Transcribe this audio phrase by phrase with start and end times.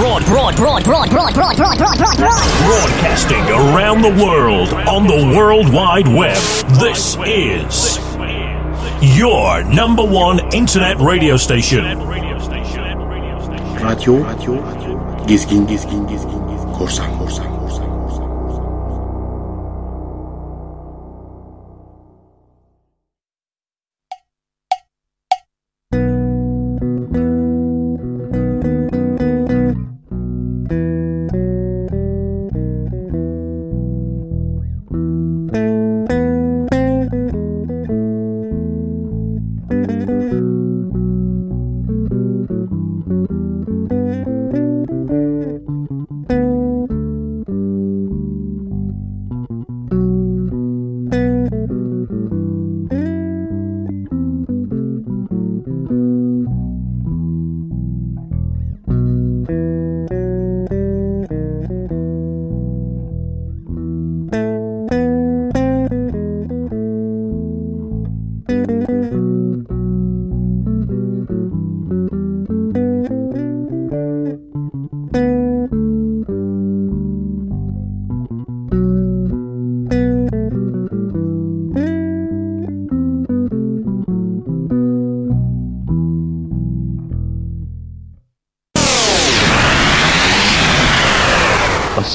[0.00, 2.42] Broad, broad, broad, broad, broad, broad, broad, broad, broad, broad.
[2.64, 6.38] Broadcasting around the world on the World Wide Web.
[6.80, 7.98] This is
[9.18, 11.84] your number one internet radio station.
[13.84, 14.56] Radyo, radyo,
[15.28, 17.59] gezgin, gezgin, gezgin, korsan, korsan, korsan.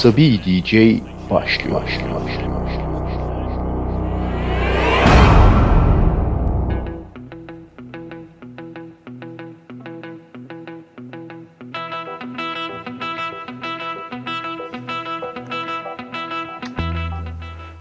[0.06, 0.72] Asabi DJ
[1.30, 1.82] başlıyor.
[1.82, 2.50] başlıyor, başlıyor.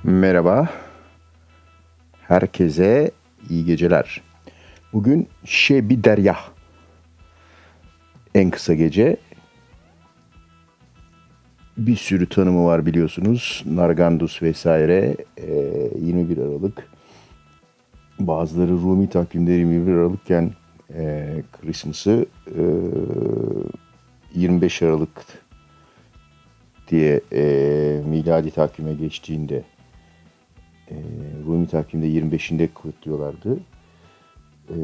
[0.04, 0.70] Merhaba.
[2.28, 3.12] Herkese
[3.50, 4.22] iyi geceler.
[4.94, 6.38] Bugün Şebi Derya.
[8.36, 9.18] En kısa gece
[11.78, 13.64] bir sürü tanımı var biliyorsunuz.
[13.66, 15.46] Nargandus vesaire e,
[16.02, 16.88] 21 Aralık.
[18.20, 20.52] Bazıları Rumi takvimde 21 Aralıkken
[20.94, 21.28] e,
[21.62, 22.64] Christmas'ı e,
[24.36, 25.26] 25 Aralık
[26.88, 29.64] diye e, miladi takvime geçtiğinde
[30.92, 30.96] e,
[31.48, 33.60] Rumi takvimde 25'inde kutluyorlardı.
[34.70, 34.78] E,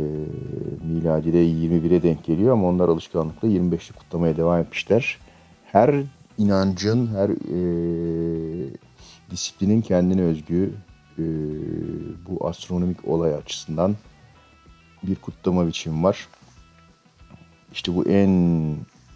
[0.93, 5.17] miladide 21'e denk geliyor ama onlar alışkanlıkla 25'te kutlamaya devam etmişler.
[5.65, 6.03] Her
[6.41, 7.59] inancın, her e,
[9.31, 10.73] disiplinin kendine özgü
[11.17, 11.23] e,
[12.27, 13.95] bu astronomik olay açısından
[15.03, 16.27] bir kutlama biçimi var.
[17.73, 18.75] İşte bu en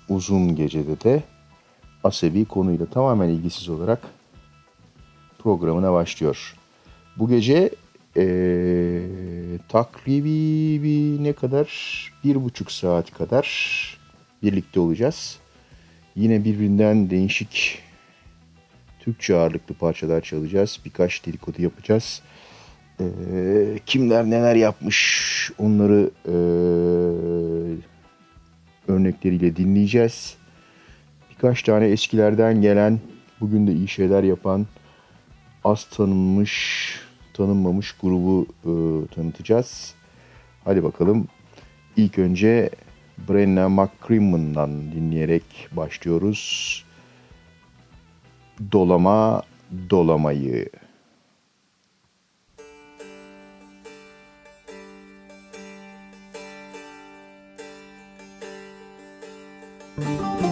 [0.09, 1.23] uzun gecede de
[2.03, 4.01] Asevi konuyla tamamen ilgisiz olarak
[5.39, 6.55] programına başlıyor.
[7.17, 7.69] Bu gece
[8.17, 8.25] e,
[9.69, 11.67] takribi ne kadar?
[12.23, 13.45] Bir buçuk saat kadar
[14.43, 15.39] birlikte olacağız.
[16.15, 17.79] Yine birbirinden değişik
[18.99, 20.79] Türkçe ağırlıklı parçalar çalacağız.
[20.85, 22.21] Birkaç dedikodu yapacağız.
[22.99, 26.35] Ee, kimler neler yapmış onları e,
[28.91, 30.35] örnekleriyle dinleyeceğiz.
[31.31, 32.99] Birkaç tane eskilerden gelen,
[33.41, 34.65] bugün de iyi şeyler yapan,
[35.63, 36.89] az tanınmış,
[37.33, 38.71] tanınmamış grubu e,
[39.15, 39.93] tanıtacağız.
[40.63, 41.27] Hadi bakalım.
[41.97, 42.69] İlk önce
[43.17, 46.83] Brenna McCrimmon'dan dinleyerek başlıyoruz.
[48.71, 49.41] Dolama
[49.89, 50.69] dolamayı.
[59.97, 60.44] Dolama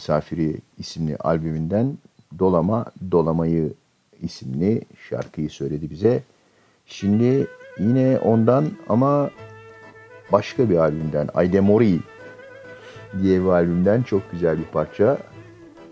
[0.00, 1.98] Misafiri isimli albümünden
[2.38, 3.72] Dolama Dolamayı
[4.22, 6.22] isimli şarkıyı söyledi bize.
[6.86, 7.46] Şimdi
[7.78, 9.30] yine ondan ama
[10.32, 11.98] başka bir albümden Ayde Mori
[13.22, 15.18] diye bir albümden çok güzel bir parça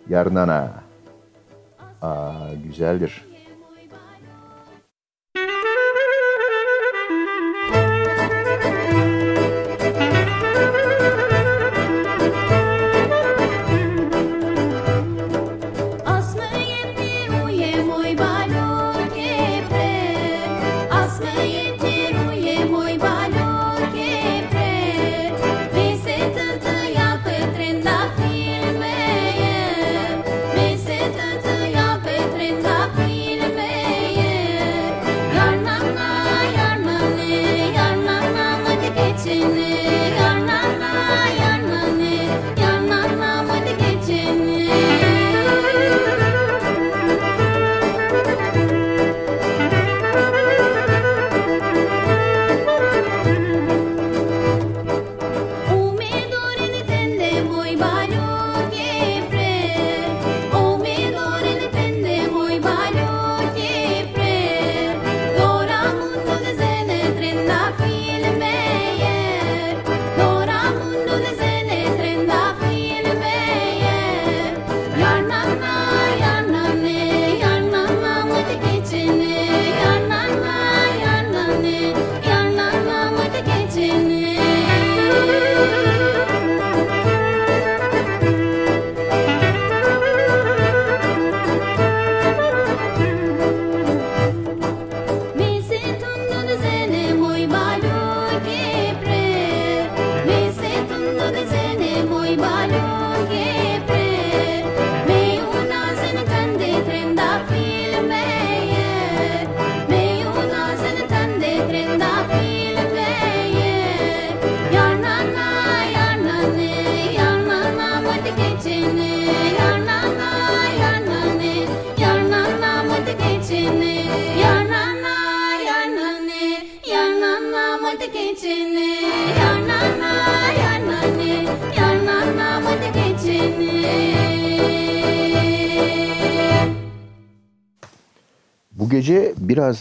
[0.08, 0.72] Yarnana.
[2.02, 3.27] Aa, güzeldir.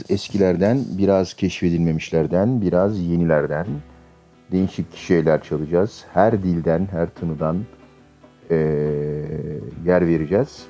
[0.09, 3.67] Eskilerden, biraz keşfedilmemişlerden, biraz yenilerden
[4.51, 6.05] değişik şeyler çalacağız.
[6.13, 7.57] Her dilden, her tınıdan
[8.49, 8.55] e,
[9.85, 10.65] yer vereceğiz.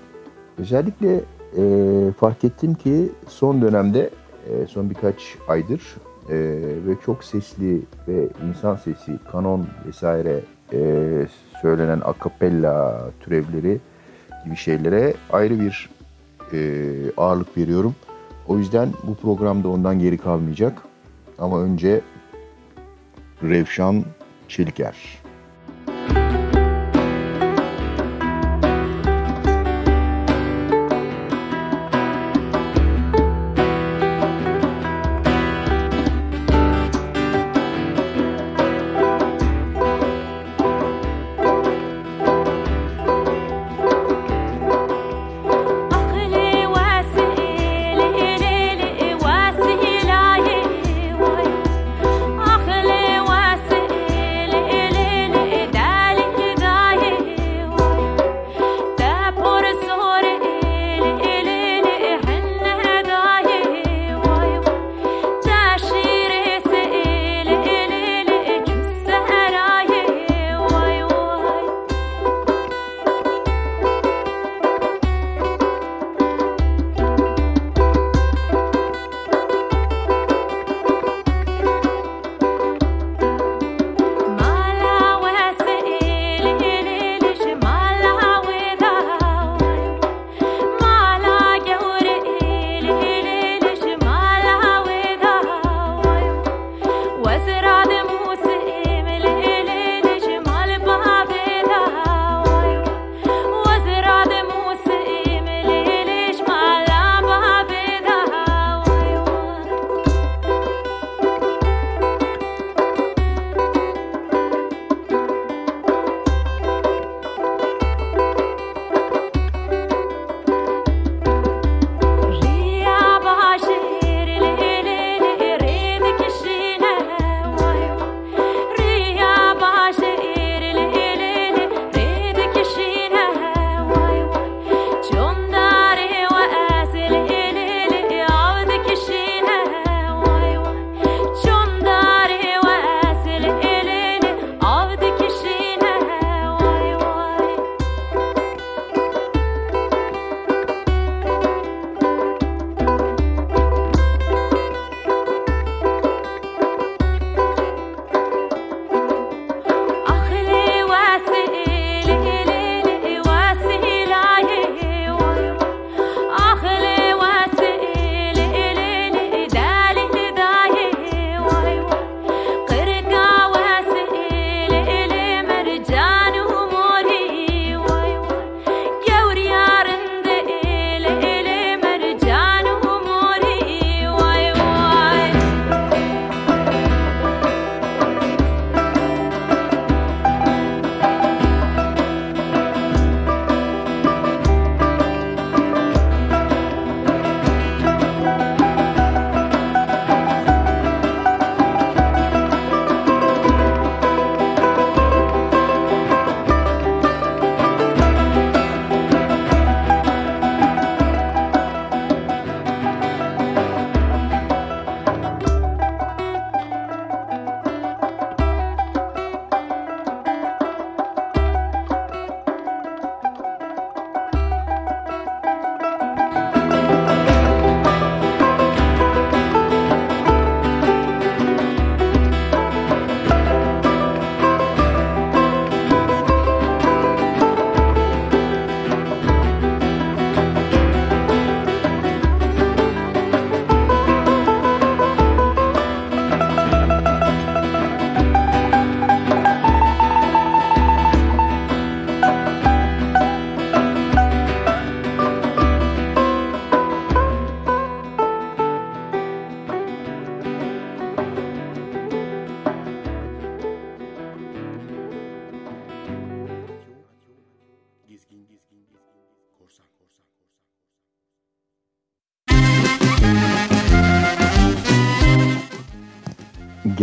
[0.58, 1.22] Özellikle
[1.58, 1.64] e,
[2.20, 4.10] fark ettim ki son dönemde,
[4.50, 5.16] e, son birkaç
[5.48, 5.82] aydır
[6.30, 6.36] e,
[6.88, 10.40] ve çok sesli ve insan sesi, kanon vesaire
[10.74, 10.80] e,
[11.62, 13.80] söylenen akapella türevleri
[14.46, 15.90] gibi şeylere ayrı bir
[16.54, 16.82] e,
[17.18, 17.96] ağırlık veriyorum.
[18.48, 20.82] O yüzden bu programda ondan geri kalmayacak.
[21.40, 22.02] Ama önce
[23.44, 24.04] Revşan
[24.48, 24.96] Çeliker.
[25.88, 26.37] Darling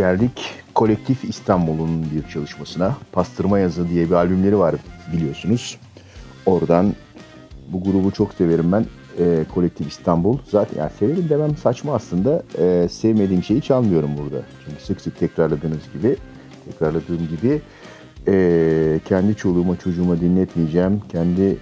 [0.04, 2.96] Geldik Kolektif İstanbul'un bir çalışmasına.
[3.12, 4.75] Pastırma Yazı diye bir albümleri var
[5.12, 5.78] biliyorsunuz.
[6.46, 6.94] Oradan
[7.68, 8.87] bu grubu çok severim ben.
[9.18, 10.38] E, Kolektif İstanbul.
[10.50, 12.42] Zaten yani severim demem saçma aslında.
[12.58, 14.42] E, sevmediğim şeyi çalmıyorum burada.
[14.64, 16.16] Çünkü sık sık tekrarladığınız gibi,
[16.64, 17.62] tekrarladığım gibi
[18.28, 21.00] e, kendi çoluğuma çocuğuma dinletmeyeceğim.
[21.12, 21.56] Kendi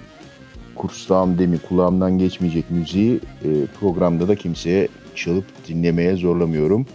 [0.75, 6.87] kursağım demi kulağımdan geçmeyecek müziği e, programda da kimseye çalıp dinlemeye zorlamıyorum.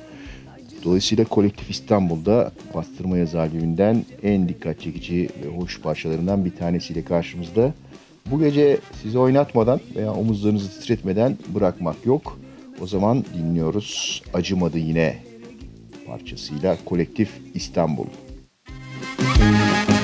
[0.83, 7.73] Dolayısıyla Kolektif İstanbul'da Bastırma Yazı albümünden en dikkat çekici ve hoş parçalarından bir tanesiyle karşımızda.
[8.31, 12.39] Bu gece sizi oynatmadan veya omuzlarınızı titretmeden bırakmak yok.
[12.81, 15.17] O zaman dinliyoruz Acımadı Yine
[16.07, 18.05] parçasıyla Kolektif İstanbul.
[19.07, 19.96] Kaderime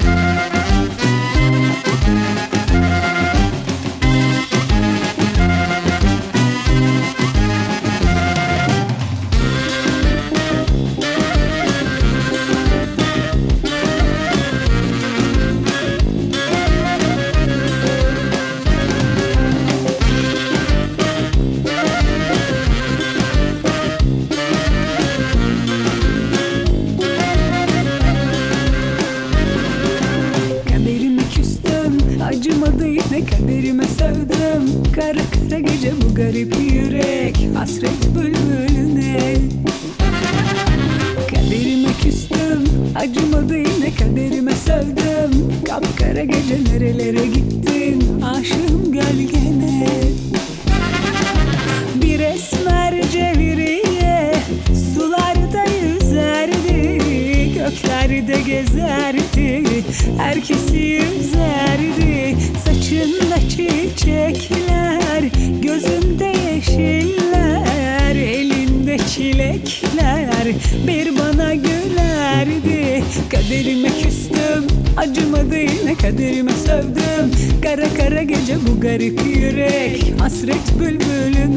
[80.24, 81.53] Hasret bülbülüne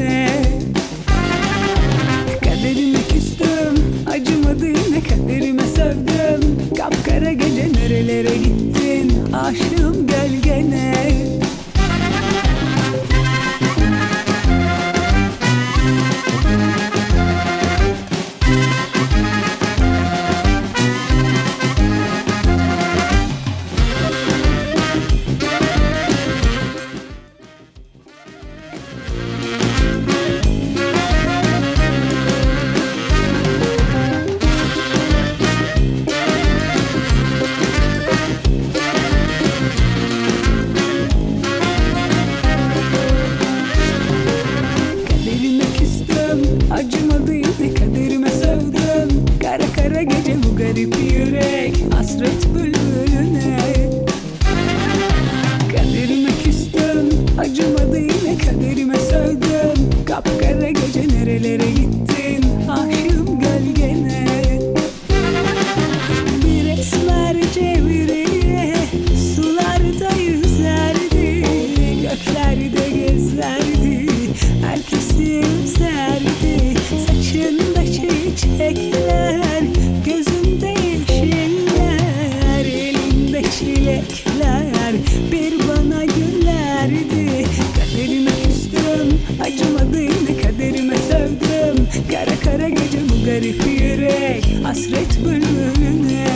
[74.97, 76.75] Herkesi üzerdi
[77.07, 79.63] Saçında çiçekler
[80.05, 84.93] Gözünde yeşiller Elinde çilekler.
[85.33, 94.45] Bir bana gülerdi Kaderime küstüm Acımadı yine kaderime sövdüm Kara kara gece bu garip yürek
[94.65, 96.27] Hasret bülbülüne.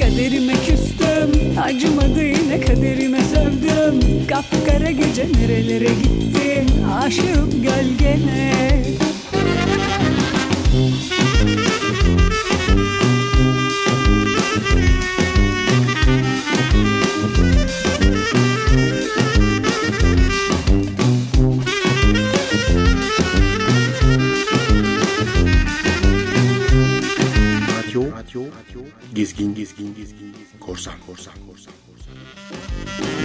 [0.00, 4.03] Kaderime küstüm Acımadı yine kaderime sövdüm
[4.34, 8.54] Kapkara gece nerelere gittin Aşığım gölgene
[29.14, 33.23] gezgin, gezgin, gezgin, gezgin, korsan, korsan, korsan, korsan.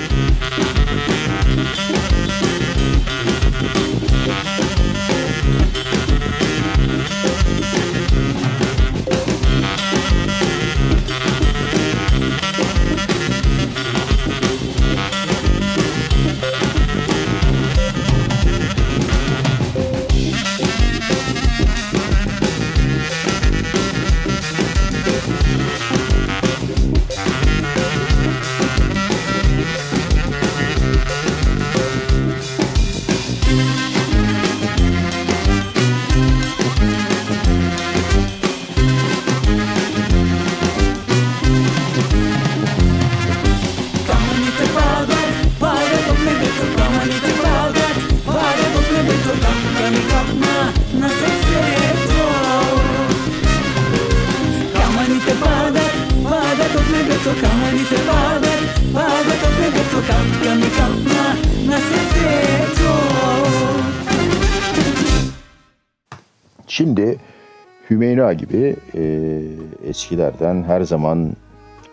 [68.00, 69.42] Hümeyra gibi e,
[69.84, 71.36] eskilerden her zaman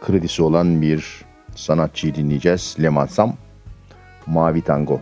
[0.00, 2.76] kredisi olan bir sanatçıyı dinleyeceğiz.
[2.82, 3.36] Lemansam
[4.26, 5.00] Mavi Tango.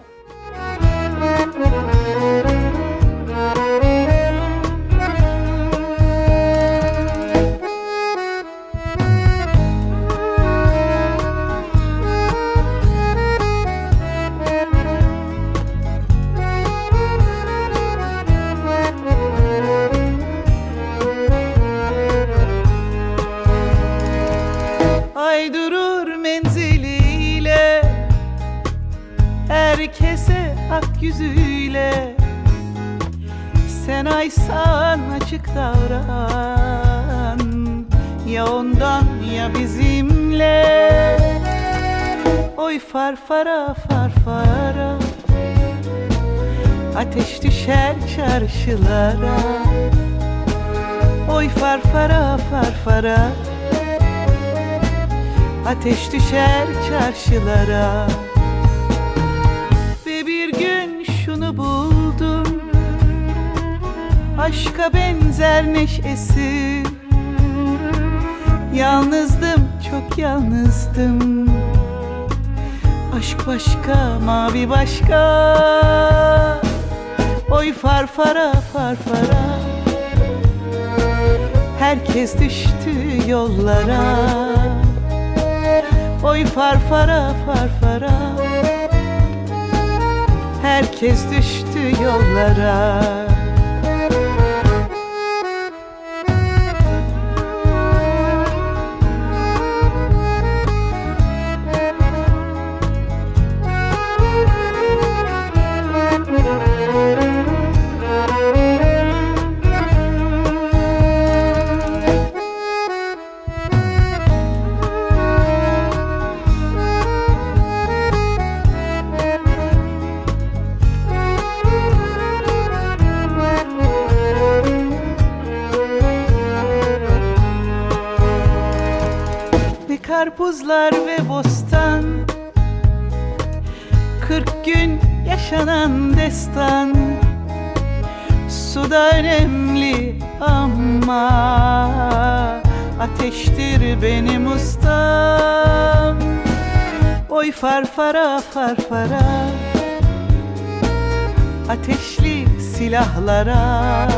[153.14, 154.08] Silahlara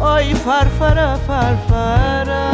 [0.00, 2.52] Oy farfara farfara.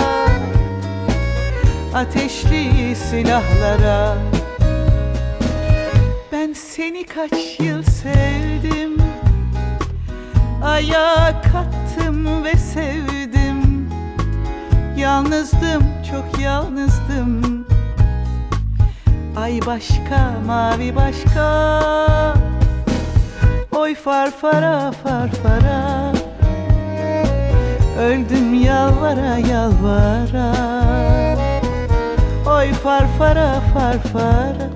[1.94, 4.16] Ateşli silahlara.
[6.32, 8.96] Ben seni kaç yıl sevdim.
[10.64, 13.88] Ayağa kattım ve sevdim.
[14.96, 17.66] Yalnızdım, çok yalnızdım.
[19.36, 22.45] Ay başka, mavi başka
[23.86, 26.12] Oy farfara farfara
[28.00, 30.52] Öldüm yalvara yalvara
[32.46, 34.70] Oy farfara farfara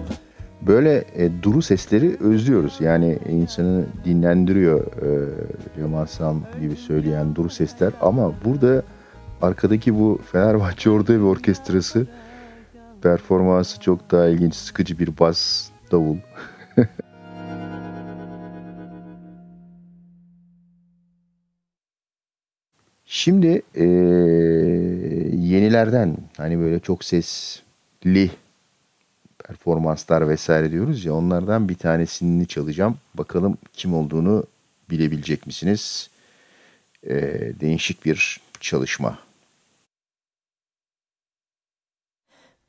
[0.63, 2.77] Böyle e, duru sesleri özlüyoruz.
[2.81, 5.11] Yani insanı dinlendiriyor e,
[5.77, 7.93] Cemal Sam gibi söyleyen duru sesler.
[8.01, 8.83] Ama burada
[9.43, 12.07] arkadaki bu Fenerbahçe Ordu ve Orkestrası
[13.03, 14.55] performansı çok daha ilginç.
[14.55, 16.17] Sıkıcı bir bas, davul.
[23.13, 23.85] Şimdi e,
[25.37, 28.31] yenilerden hani böyle çok sesli
[29.45, 32.99] performanslar vesaire diyoruz ya onlardan bir tanesini çalacağım.
[33.15, 34.45] Bakalım kim olduğunu
[34.91, 36.11] bilebilecek misiniz?
[37.05, 37.15] E,
[37.61, 39.19] değişik bir çalışma.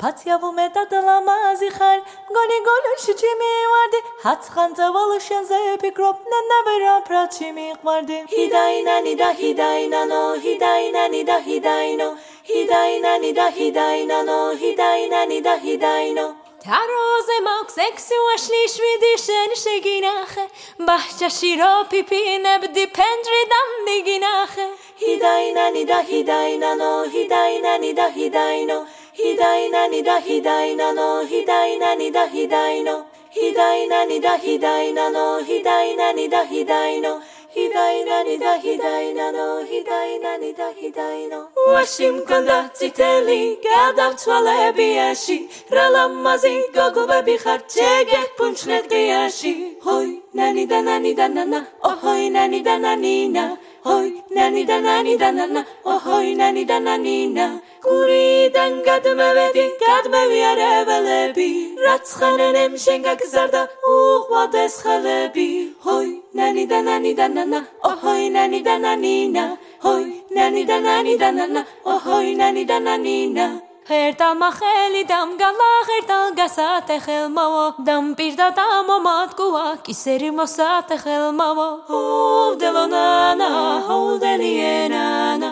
[0.01, 11.21] ფაციავუმედად ლამაზი ხარ მგონი გოლოში ჩიმივარდი ჰაცხანძავალ შენზე ფიქრობ ნანავერაფრა ჩიმიყვარდი ჰიდაინანი და ჰიდაინანო ჰიდაინანი
[11.29, 12.07] და ჰიდაინო
[12.51, 16.25] ჰიდაინანი და ჰიდაინანო ჰიდაინანი და ჰიდაინო
[16.65, 20.43] თაროზე მაქვს ექვსი ვაშლი შვიდი შენ შეგინახე
[20.89, 24.67] ბაჰჩაში რო ფიფინებდი ფენჯრიდან მიგინახე
[25.03, 28.79] ჰიდაინანი და ჰიდაინანო ჰიდაინანი და ჰიდაინო
[29.13, 37.21] ひだいなにだひだいなのひだいなにだひだいのひだいなにだひだいなのひだいなにだひだいの
[37.53, 61.47] ひだいなにだひだいなのひだいなにだひだいのわしむかんだちてりがだつわれびやしららまじごごべびはちえげぷんちねてやしほいなにだなにだななおほいなにだなになほいなにだなにだななおほいなにだなにな გურიდან გადმევედი გადმევიარე ველები
[61.85, 63.61] რაც ხანენემ შენ გაგზარდა
[63.93, 65.47] უყვადეს ხელები.
[65.85, 69.45] ჰოი ნანი და ნანი და ნანა ოჰოი ნანი და ნანინა.
[69.85, 71.61] ჰოი ნანი და ნანი და ნანა
[71.95, 73.47] ოჰოი ნანი და ნანინა.
[73.89, 83.49] ღერდა მახელი დამგალა ღერდა გასათე ხელმავო დამპირდა დამომატკუა კისერი მოსათე ხელმავო ჰოვდელონანა
[83.87, 85.49] ჰოვდელიენანა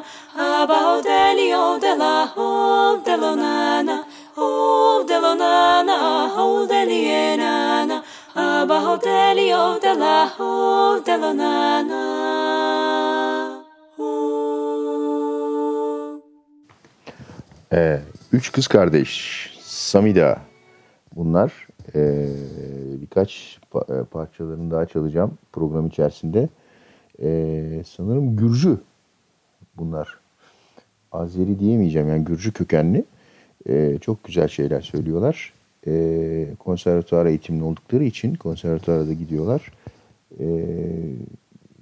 [17.73, 19.60] ee, üç kız kardeş.
[19.62, 20.39] Samida.
[21.15, 22.32] Bunlar ee, e,
[23.02, 23.60] birkaç
[24.12, 26.49] parçalarını daha çalacağım program içerisinde.
[27.21, 28.78] E, sanırım Gürcü
[29.78, 30.29] bunlar.
[31.12, 33.04] Azeri diyemeyeceğim yani Gürcü kökenli.
[33.69, 35.54] Ee, çok güzel şeyler söylüyorlar.
[35.88, 39.72] Ee, konservatuar eğitimli oldukları için konservatuara da gidiyorlar.
[40.39, 40.45] Ee,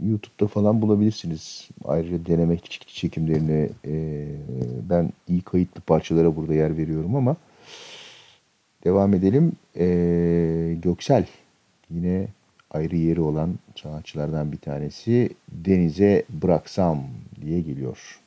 [0.04, 1.70] YouTube'da falan bulabilirsiniz.
[1.86, 4.26] Ayrıca deneme çekimlerini e,
[4.90, 7.36] ben iyi kayıtlı parçalara burada yer veriyorum ama
[8.84, 9.52] devam edelim.
[9.78, 11.26] Ee, Göksel
[11.90, 12.28] yine
[12.72, 17.04] ayrı yeri olan sanatçılardan bir tanesi Denize Bıraksam
[17.42, 18.20] diye geliyor.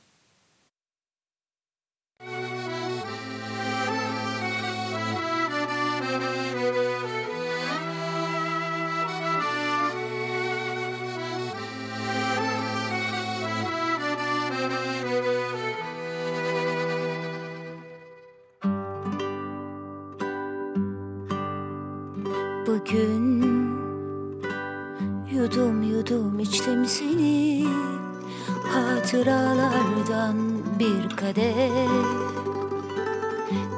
[30.30, 31.88] Hatıralardan bir kadeh.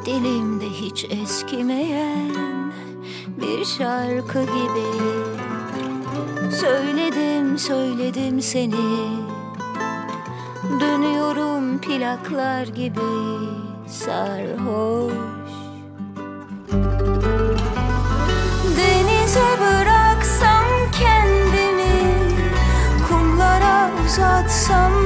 [0.06, 2.72] Dilimde hiç eskimeyen
[3.40, 4.86] bir şarkı gibi.
[6.56, 9.08] Söyledim söyledim seni.
[10.80, 13.00] Dönüyorum plaklar gibi.
[13.86, 15.12] Sarhoş.
[18.76, 20.64] Denize bıraksam
[21.00, 22.12] kendimi
[23.08, 25.01] Kumlara uzatsam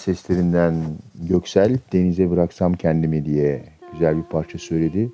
[0.00, 0.74] seslerinden
[1.14, 5.10] Göksel denize bıraksam kendimi diye güzel bir parça söyledi.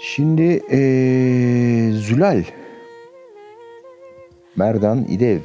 [0.00, 2.42] Şimdi ee, Zülal
[4.56, 5.40] Merdan İdev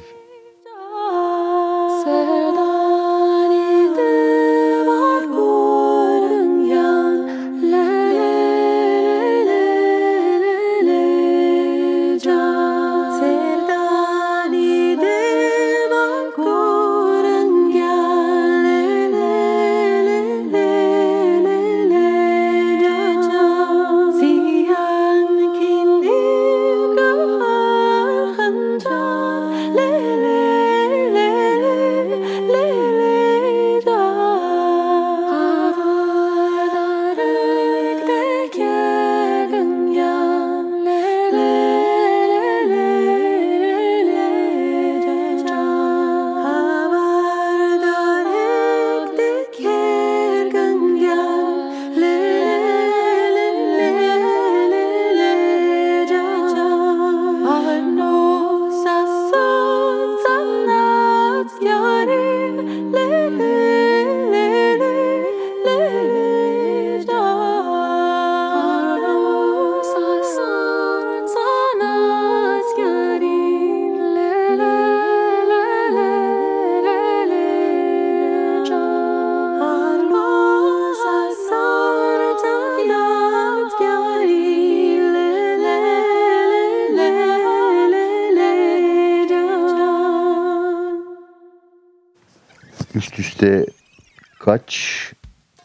[94.44, 95.12] kaç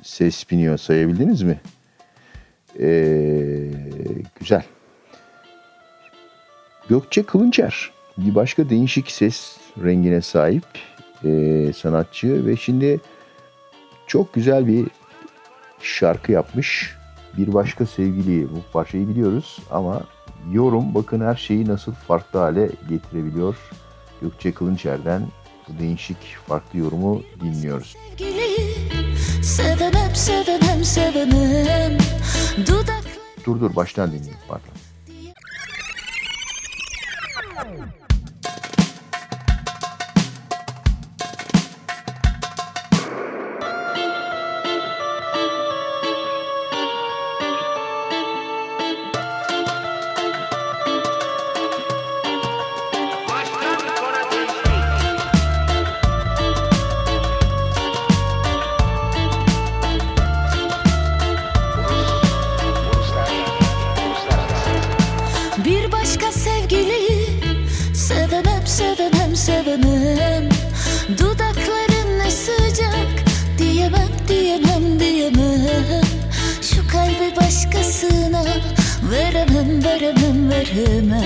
[0.04, 1.60] ses biniyor sayabildiniz mi?
[2.80, 3.72] Ee,
[4.40, 4.64] güzel.
[6.90, 10.64] Gökçe Kılınçer bir başka değişik ses rengine sahip
[11.24, 13.00] e, sanatçı ve şimdi
[14.08, 14.88] çok güzel bir
[15.82, 16.96] şarkı yapmış.
[17.38, 20.04] Bir başka sevgili bu parçayı biliyoruz ama
[20.52, 23.56] yorum bakın her şeyi nasıl farklı hale getirebiliyor.
[24.22, 25.22] Gökçe Kılınçer'den
[25.70, 27.96] bu değişik farklı yorumu dinliyoruz.
[29.50, 31.98] Sevemem sevemem sevemem
[32.68, 33.04] Dudak
[33.46, 34.89] Dur dur baştan dinleyelim pardon.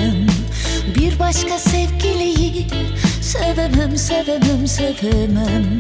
[0.04, 0.28] Veremem
[0.96, 2.68] Bir başka sevgiliyi
[3.22, 5.78] Sevemem sevemem sevemem.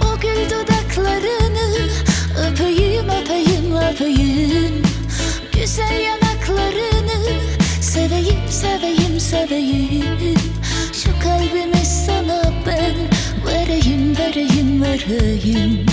[0.00, 1.88] O gül dudaklarını
[2.48, 4.82] öpeyim öpeyim öpeyim.
[5.52, 7.40] Güzel yanaklarını
[7.80, 10.41] seveyim seveyim seveyim
[14.92, 15.91] murder him.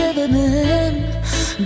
[0.00, 0.94] Sevemem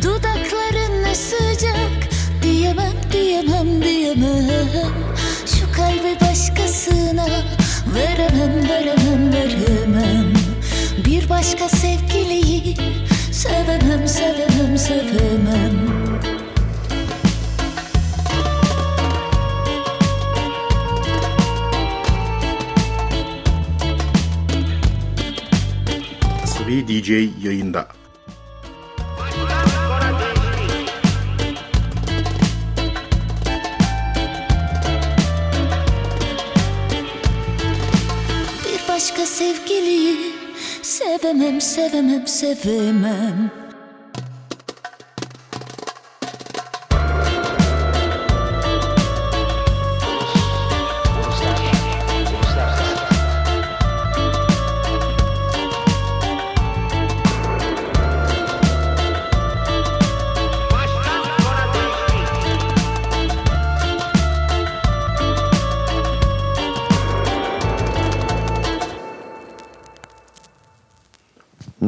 [0.03, 1.99] Dudakların ne sıcak?
[2.43, 4.93] Diyemem diyemem diyemem.
[5.47, 7.27] Şu kalbi başkasına
[7.95, 10.33] Veremem veremem veremem.
[11.07, 12.77] Bir başka sevgiliyi
[13.33, 15.75] Sevemem sevemem sevemem.
[26.43, 27.11] Asabi DJ
[27.45, 27.89] yayında.
[41.75, 43.64] sevemem sevemem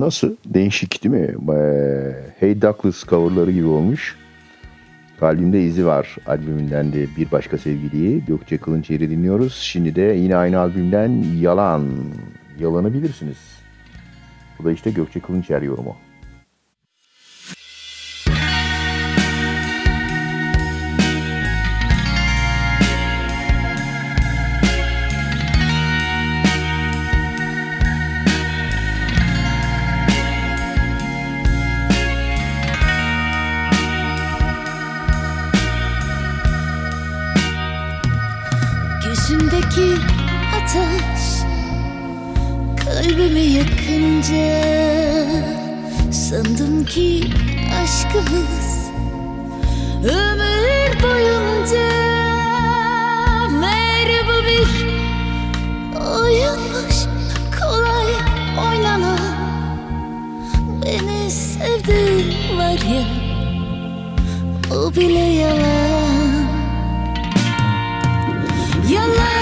[0.06, 0.36] Nasıl?
[0.46, 1.34] Değişik değil mi?
[2.40, 4.16] Hey Douglas coverları gibi olmuş.
[5.20, 9.54] Kalbimde izi var albümünden de bir başka sevgiliyi Gökçe Kılınçer'i dinliyoruz.
[9.54, 11.88] Şimdi de yine aynı albümden Yalan.
[12.60, 13.36] Yalanı bilirsiniz.
[14.58, 15.96] Bu da işte Gökçe Kılınçer yorumu.
[46.30, 47.24] Sandım ki
[47.82, 48.90] aşkımız
[50.04, 51.88] Ömür boyunca
[53.60, 54.86] Meğer bu bir
[56.22, 56.96] oyunmuş
[57.60, 58.12] Kolay
[58.68, 59.18] oynanan
[60.84, 63.04] Beni sevdin var ya
[64.76, 66.46] O bile yalan.
[68.90, 69.35] Yalan,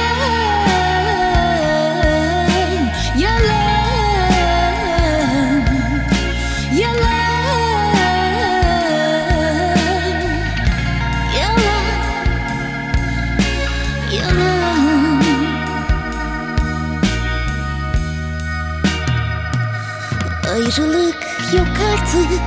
[20.65, 22.43] Ayrılık yok artık.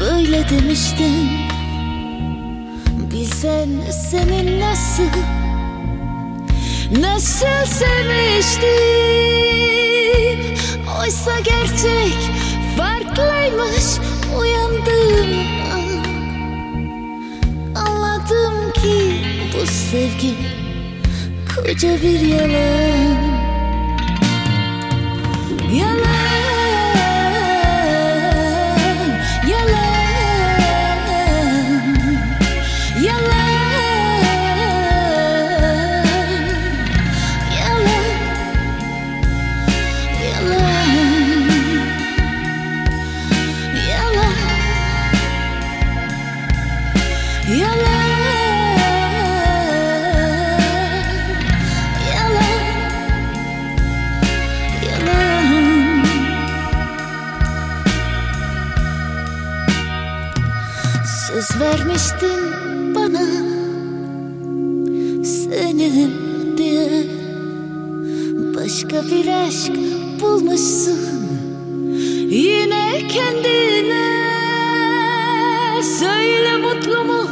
[0.00, 1.28] Böyle demiştin.
[3.12, 3.68] Bilsen
[4.10, 5.02] senin nasıl?
[7.00, 8.68] Nasıl sevmiştim
[11.00, 12.18] Oysa gerçek
[12.78, 13.84] farklıymış
[14.38, 15.30] Uyandığım
[15.74, 16.04] an.
[17.74, 19.24] Anladım ki
[19.54, 20.34] bu sevgi
[21.56, 23.31] Koca bir yalan
[25.72, 26.31] 原来
[62.02, 63.26] Vermiştin bana
[65.24, 66.10] Senin
[66.56, 67.04] diye.
[68.54, 69.72] Başka bir aşk
[70.20, 70.98] bulmuşsun
[72.30, 74.12] Yine kendine.
[75.98, 77.28] Söyle mutlu mu?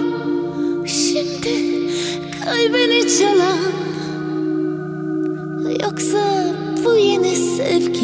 [0.86, 1.54] Şimdi
[2.44, 3.72] kalbini çalan.
[5.82, 6.54] Yoksa
[6.84, 7.99] bu yeni sevgi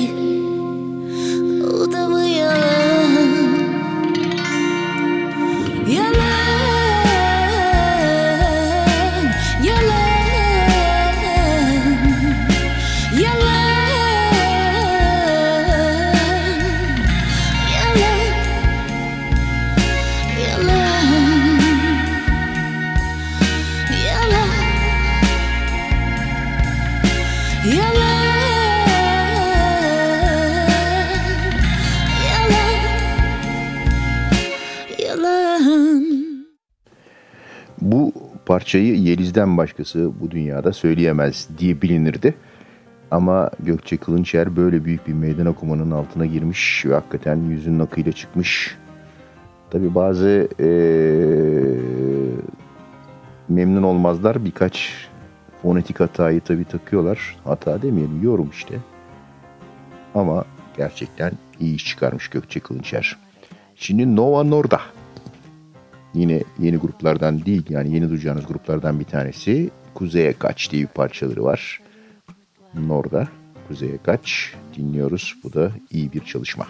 [39.36, 42.34] Yeliz'den başkası bu dünyada söyleyemez diye bilinirdi.
[43.10, 48.76] Ama Gökçe Kılınçer böyle büyük bir meydan okumanın altına girmiş ve hakikaten yüzünün akıyla çıkmış.
[49.70, 51.80] Tabi bazı eee,
[53.48, 55.08] memnun olmazlar birkaç
[55.62, 57.36] fonetik hatayı tabi takıyorlar.
[57.44, 58.74] Hata demeyelim yorum işte.
[60.14, 60.44] Ama
[60.76, 63.16] gerçekten iyi iş çıkarmış Gökçe Kılınçer.
[63.76, 64.80] Şimdi Nova Norda.
[66.16, 69.70] Yine yeni gruplardan değil yani yeni duyacağınız gruplardan bir tanesi.
[69.94, 71.80] Kuzeye Kaç diye bir parçaları var.
[72.74, 73.28] Norda
[73.68, 75.34] Kuzeye Kaç dinliyoruz.
[75.44, 76.66] Bu da iyi bir çalışma.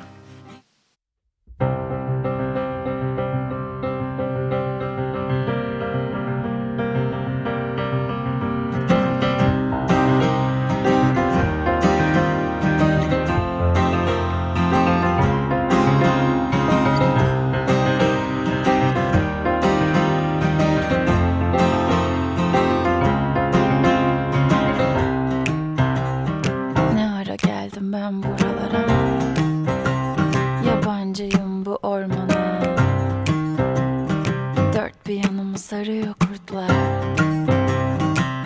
[35.76, 36.70] Sarıyor kurtlar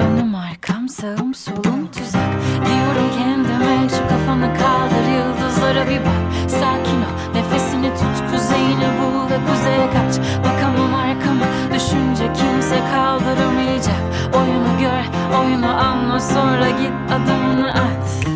[0.01, 2.33] Önüm arkam sağım solum tuzak.
[2.67, 6.51] Diyorum kendime şu kafanı kaldır yıldızlara bir bak.
[6.51, 10.19] Sakin ol nefesini tut kuzeyini bul ve kuzeye kaç.
[10.45, 14.03] Bakamam arkama düşünce kimse kaldıramayacak.
[14.35, 15.05] Oyunu gör
[15.41, 18.27] oyunu anla sonra git adımını at.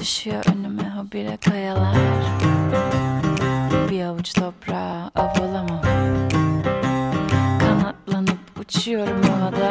[0.00, 1.96] Düşüyor önüme habire kayalar.
[3.90, 5.28] Bir avuç toprağa av
[8.88, 9.70] uçuyorum havada.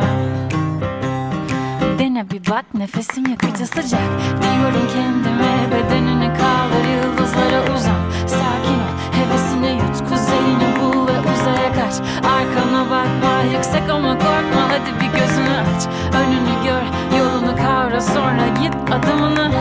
[1.99, 4.09] Dene bir bak nefesim yakıcı sıcak.
[4.41, 8.27] Diyorum kendime bedenini kaldır yıldızlara uzan.
[8.27, 11.93] Sakin ol hevesini yut kuzeyini bul ve uzaya kaç.
[12.17, 14.61] Arkana bakma yüksek ama korkma.
[14.69, 15.83] Hadi bir gözünü aç
[16.15, 18.01] Önünü gör yolunu kavra.
[18.01, 19.51] Sonra git adımını.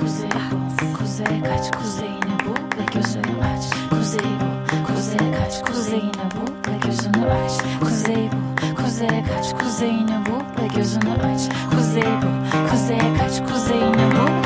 [0.00, 1.76] Kuzey bul kuzeye kaç.
[1.76, 3.64] Kuzeyini bul ve gözünü aç.
[3.90, 5.64] Kuzey bul kuzeye kaç.
[5.66, 7.52] Kuzeyini bul ve gözünü aç
[8.96, 11.40] kuzeye kaç kuzeyini bul ve gözünü aç.
[11.70, 14.45] Kuzey bul kuzeye kaç kuzeyini bul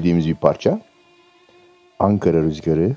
[0.00, 0.80] bildiğimiz bir parça.
[1.98, 2.96] Ankara Rüzgarı.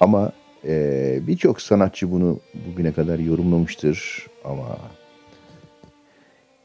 [0.00, 0.32] Ama
[0.64, 4.26] eee, birçok sanatçı bunu bugüne kadar yorumlamıştır.
[4.44, 4.78] Ama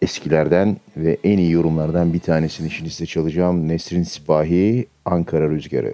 [0.02, 3.68] eskilerden ve en iyi yorumlardan bir tanesini şimdi size çalacağım.
[3.68, 5.94] Nesrin Sipahi, Ankara Rüzgarı.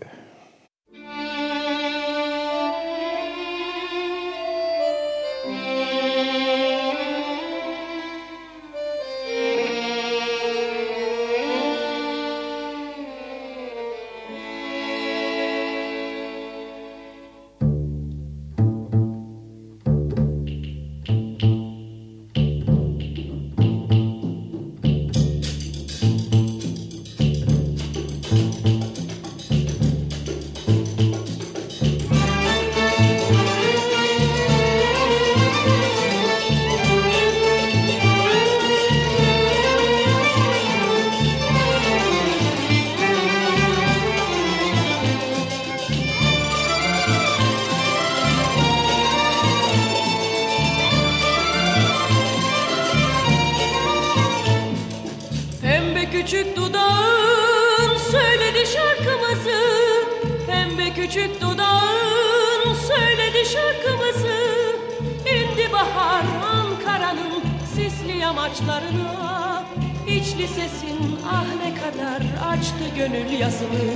[71.26, 73.92] Ah ne kadar açtı gönül yazını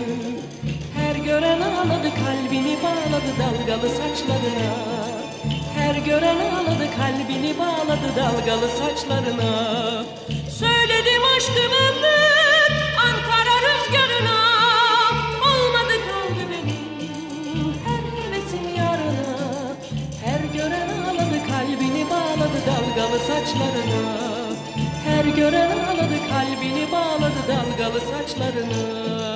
[0.98, 4.76] Her gören ağladı kalbini bağladı dalgalı saçlarına.
[5.76, 9.52] Her gören ağladı kalbini bağladı dalgalı saçlarına.
[10.60, 12.72] Söyledim aşkımı ben
[13.08, 14.40] Ankara rüzgarına.
[15.50, 16.44] Olmadı kaldı
[17.86, 19.76] her hevesim yarına.
[20.26, 24.35] Her gören ağladı kalbini bağladı dalgalı saçlarına
[25.32, 29.35] gören ağladı kalbini bağladı dalgalı saçlarına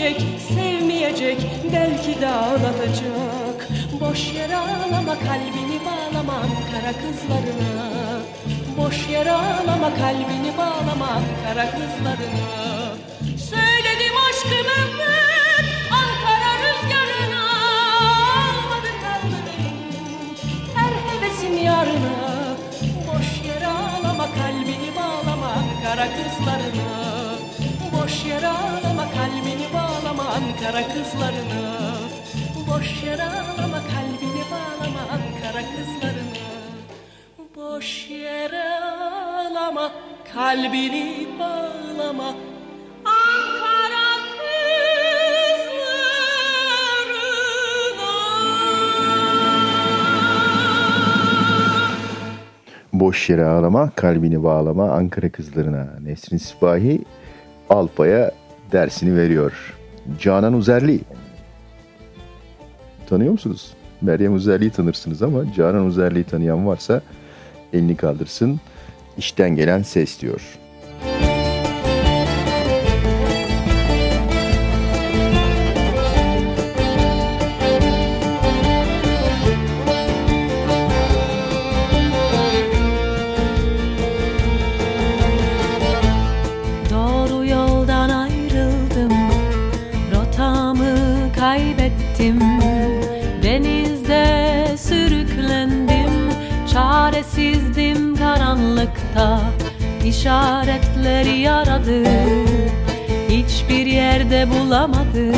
[0.00, 1.38] Sev diyecek, sevmeyecek,
[1.72, 3.68] belki de ağlatacak.
[4.00, 8.20] Boş yere ağlama kalbini bağlama kara kızlarına.
[8.78, 12.50] Boş yere ağlama kalbini bağlama kara kızlarına.
[13.50, 15.64] Söyledim aşkımı ben
[16.00, 17.42] Ankara rüzgarına.
[18.40, 20.36] Almadı kaldı benim
[20.74, 22.56] her hevesim yarına.
[23.08, 27.20] Boş yere ağlama kalbini bağlama Ankara kızlarına.
[27.92, 29.59] Boş yere ağlama kalbini
[30.30, 31.92] Ankara kızlarına
[32.68, 36.50] Boş yere ağlama kalbini bağlama Ankara kızlarına
[37.56, 39.92] Boş yere ağlama
[40.32, 42.34] kalbini bağlama
[43.04, 44.00] Ankara
[52.92, 55.88] Boş yere ağlama, kalbini bağlama Ankara kızlarına.
[56.02, 57.04] Nesrin Sipahi
[57.70, 58.30] Alpa'ya
[58.72, 59.79] dersini veriyor.
[60.20, 61.00] Canan Uzerli.
[63.08, 63.74] Tanıyor musunuz?
[64.00, 67.02] Meryem Uzerli'yi tanırsınız ama Canan Uzerli'yi tanıyan varsa
[67.72, 68.60] elini kaldırsın.
[69.18, 70.58] İşten gelen ses diyor.
[100.20, 102.46] İşaretleri aradım
[103.28, 105.34] Hiçbir yerde bulamadım.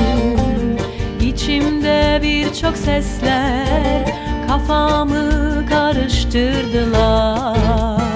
[1.21, 4.15] İçimde birçok sesler
[4.49, 8.12] Kafamı karıştırdılar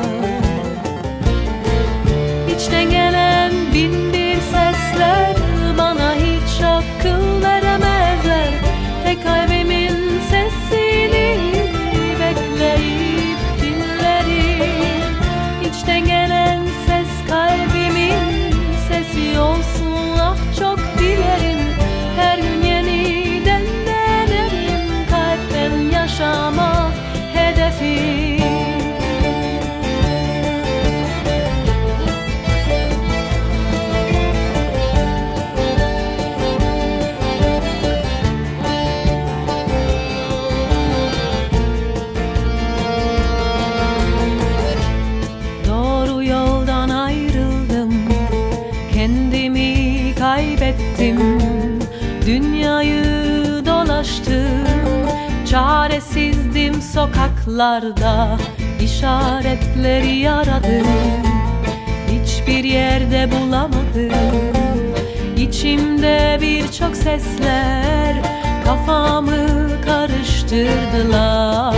[55.57, 58.39] Çaresizdim sokaklarda
[58.81, 60.87] işaretleri aradım
[62.09, 64.13] Hiçbir yerde bulamadım.
[65.37, 68.15] İçimde birçok sesler
[68.65, 71.75] Kafamı karıştırdılar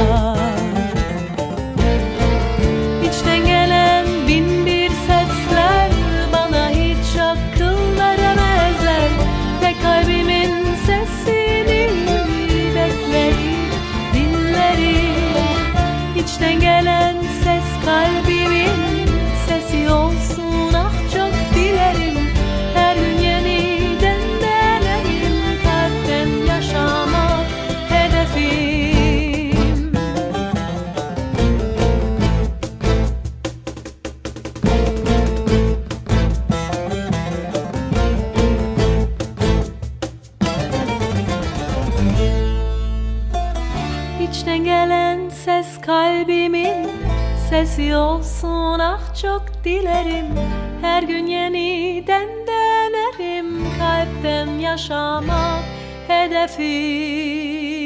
[16.39, 18.28] İçten gelen ses kalbimin
[47.79, 50.27] sesi olsun ah çok dilerim.
[50.81, 53.47] Her gün yeniden denerim.
[53.79, 55.65] Kalpten yaşamak
[56.09, 57.78] hedefim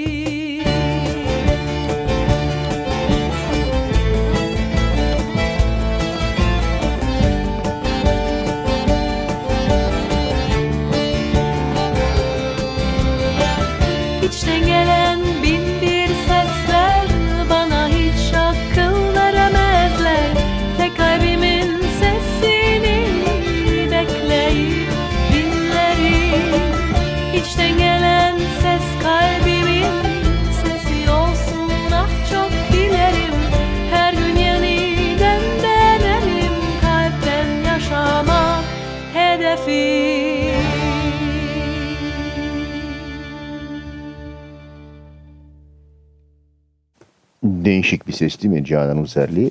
[48.06, 49.50] Değişik bir ses değil mi Canan Uzerli?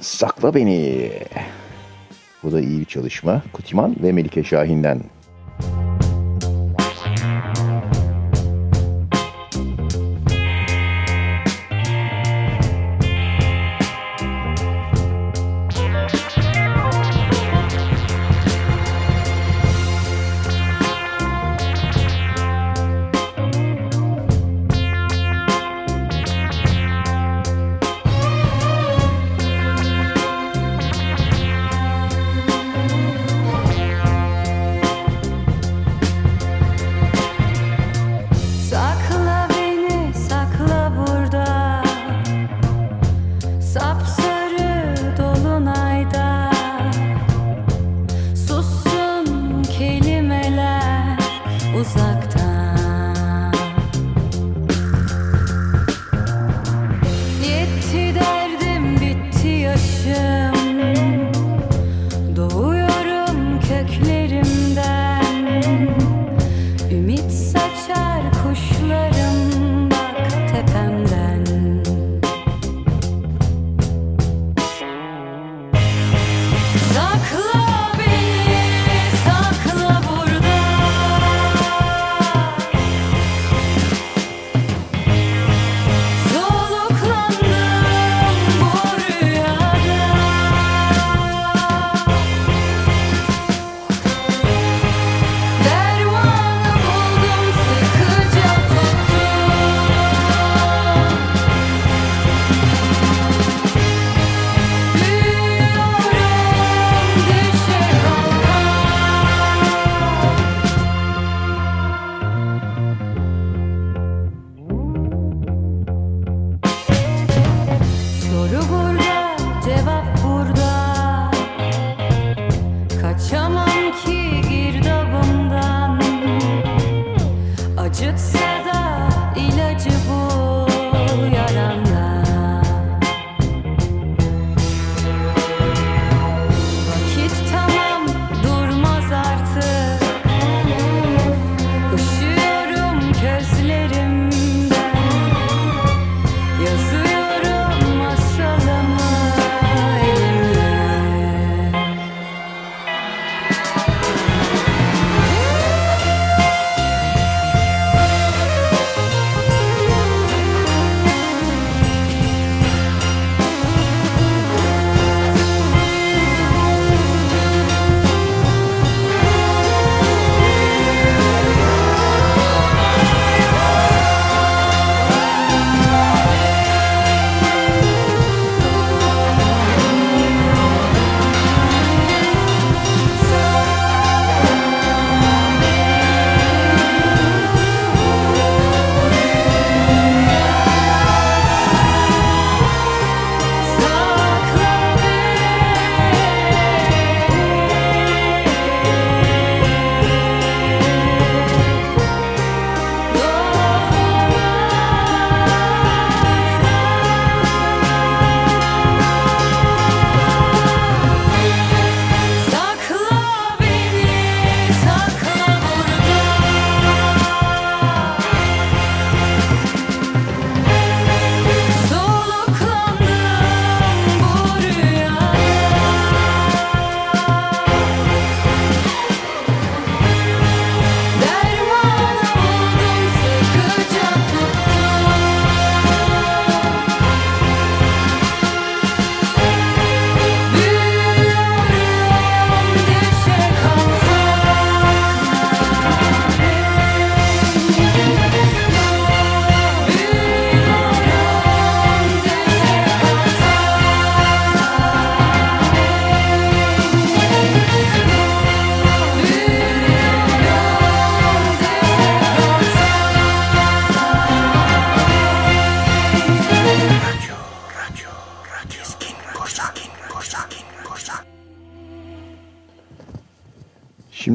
[0.00, 1.12] Sakla beni.
[2.42, 3.42] Bu da iyi bir çalışma.
[3.52, 5.00] Kutiman ve Melike Şahin'den.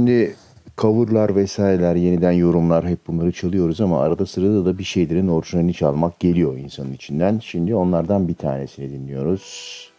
[0.05, 0.35] Şimdi
[0.77, 6.19] coverlar vesaireler, yeniden yorumlar hep bunları çalıyoruz ama arada sırada da bir şeylerin orijinalini çalmak
[6.19, 7.39] geliyor insanın içinden.
[7.39, 9.89] Şimdi onlardan bir tanesini dinliyoruz.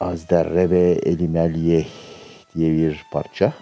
[0.00, 1.86] Azderre ve Elimelye
[2.54, 3.52] diye bir parça.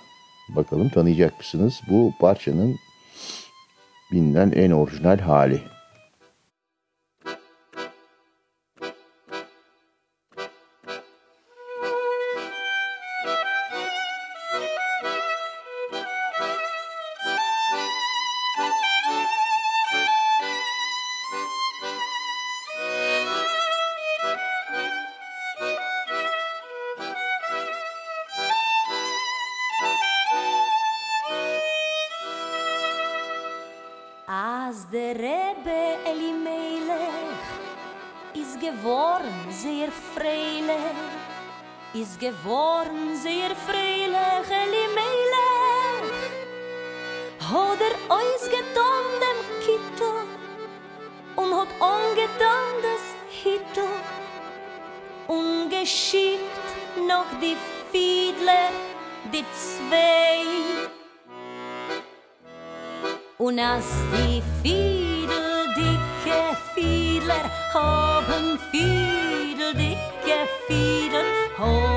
[0.57, 1.81] Bakalım tanıyacak mısınız?
[1.91, 2.75] Bu parçanın
[4.13, 5.61] bilinen en orijinal hali.
[34.93, 37.47] Der Rebbe Elimelech
[38.35, 40.97] is geworden sehr freilich,
[41.95, 46.11] is geworden sehr freilich Elimelech.
[47.39, 50.17] Hat er ausgetan dem Kittel
[51.37, 53.91] und hat angetan das Hittel
[55.29, 56.69] und geschickt
[57.07, 57.57] noch die
[57.93, 58.71] Fiedler,
[59.33, 61.00] die zwei.
[63.51, 71.25] Jonas die Fiedel, dicke Fiedler, haben Fiedel, dicke Fiedel,
[71.59, 71.90] haben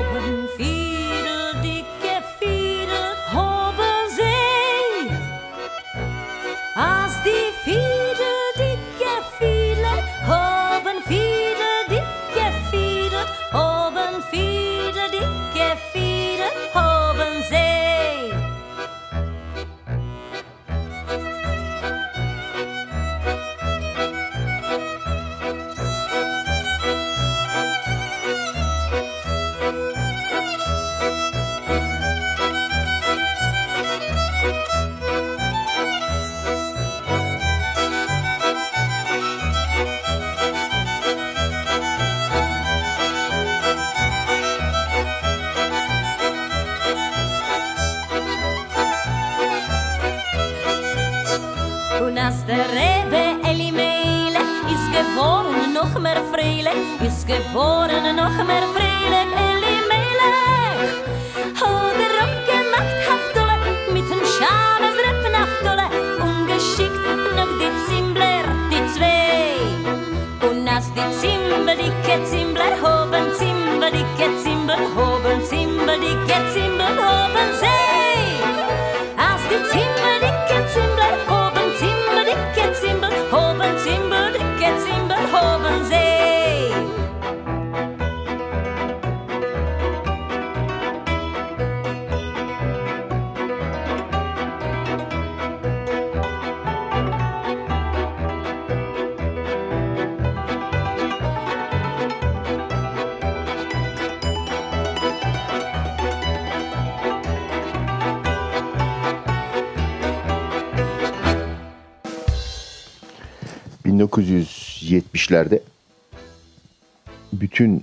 [117.54, 117.82] ...bütün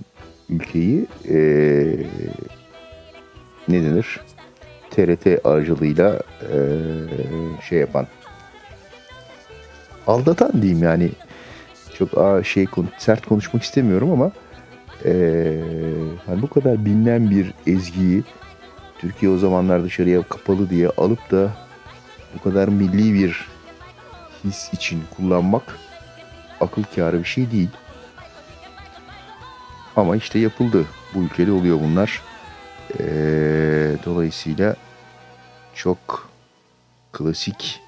[0.50, 1.06] ülkeyi...
[1.24, 2.06] eee,
[3.68, 4.20] ...ne denir...
[4.90, 6.20] TRT aracılığıyla...
[6.42, 6.60] eee,
[7.68, 8.06] ...şey yapan...
[10.06, 11.10] ...aldatan diyeyim yani...
[11.98, 12.66] ...çok aa, şey
[12.98, 14.32] sert konuşmak istemiyorum ama...
[15.04, 15.60] eee,
[16.26, 18.22] hani bu kadar bilinen bir ezgiyi...
[18.98, 21.50] Türkiye o zamanlar dışarıya kapalı diye alıp da
[22.34, 23.48] bu kadar milli bir
[24.44, 25.78] his için kullanmak
[26.60, 27.70] akıl kârı bir şey değil.
[29.96, 30.86] Ama işte yapıldı.
[31.14, 32.22] Bu ülkede oluyor bunlar.
[33.00, 34.76] Ee, dolayısıyla
[35.74, 36.30] çok
[37.12, 37.80] klasik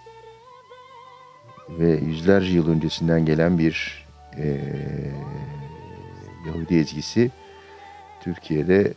[1.68, 4.04] ve yüzlerce yıl öncesinden gelen bir
[4.38, 4.60] ee,
[6.46, 7.30] Yahudi ezgisi
[8.20, 8.94] Türkiye'de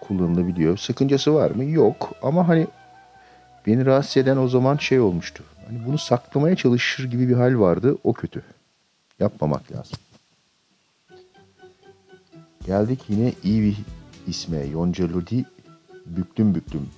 [0.00, 0.78] kullanılabiliyor.
[0.78, 1.64] Sakıncası var mı?
[1.64, 2.12] Yok.
[2.22, 2.66] Ama hani
[3.66, 5.44] beni rahatsız eden o zaman şey olmuştu.
[5.66, 7.96] Hani bunu saklamaya çalışır gibi bir hal vardı.
[8.04, 8.42] O kötü.
[9.20, 9.98] Yapmamak lazım.
[12.66, 13.76] Geldik yine iyi bir
[14.26, 14.66] isme.
[14.66, 15.44] Yonca Lodi
[16.06, 16.88] Büklüm Büklüm.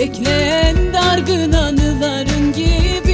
[0.00, 3.09] Bekleyen dargın anıların gibi.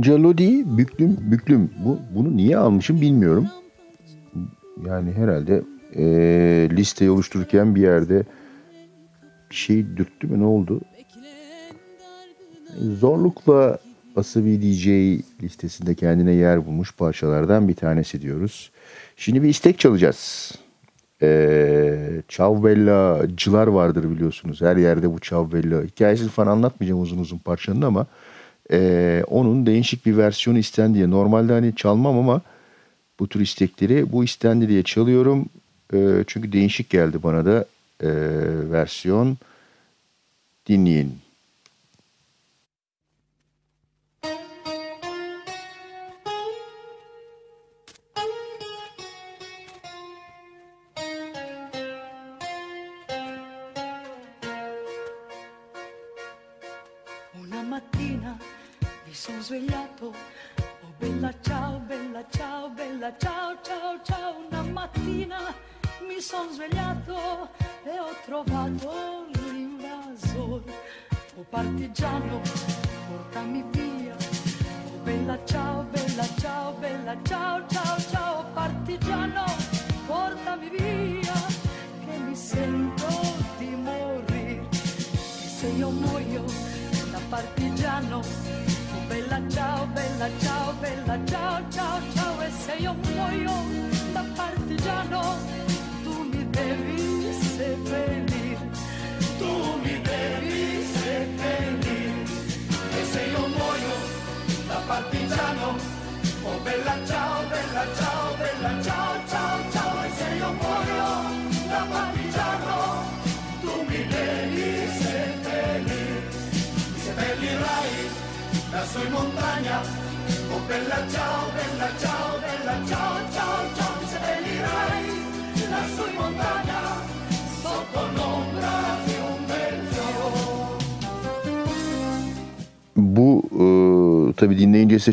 [0.00, 3.46] Ancelodi büklüm büklüm bu bunu niye almışım bilmiyorum.
[4.86, 5.62] Yani herhalde
[5.96, 6.04] e,
[6.70, 8.24] listeyi oluştururken bir yerde
[9.50, 10.80] bir şey dürttü mü ne oldu?
[12.78, 13.78] Zorlukla
[14.16, 14.86] Asabi DJ
[15.42, 18.70] listesinde kendine yer bulmuş parçalardan bir tanesi diyoruz.
[19.16, 20.52] Şimdi bir istek çalacağız.
[21.22, 24.60] Ee, Çavbella'cılar vardır biliyorsunuz.
[24.60, 25.82] Her yerde bu Çavbella.
[25.82, 28.06] Hikayesini falan anlatmayacağım uzun uzun parçanın ama
[28.72, 31.10] ee, onun değişik bir versiyonu istendi diye.
[31.10, 32.40] Normalde hani çalmam ama
[33.20, 35.46] bu tür istekleri bu istendi diye çalıyorum.
[35.94, 37.64] Ee, çünkü değişik geldi bana da
[38.02, 38.08] e,
[38.70, 39.38] versiyon.
[40.68, 41.18] Dinleyin.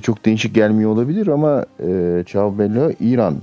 [0.07, 3.37] Çok değişik gelmiyor olabilir ama e, Ciao Bella İran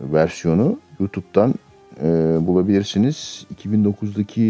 [0.00, 1.54] versiyonu YouTube'dan
[2.02, 2.06] e,
[2.46, 3.46] bulabilirsiniz.
[3.54, 4.40] 2009'daki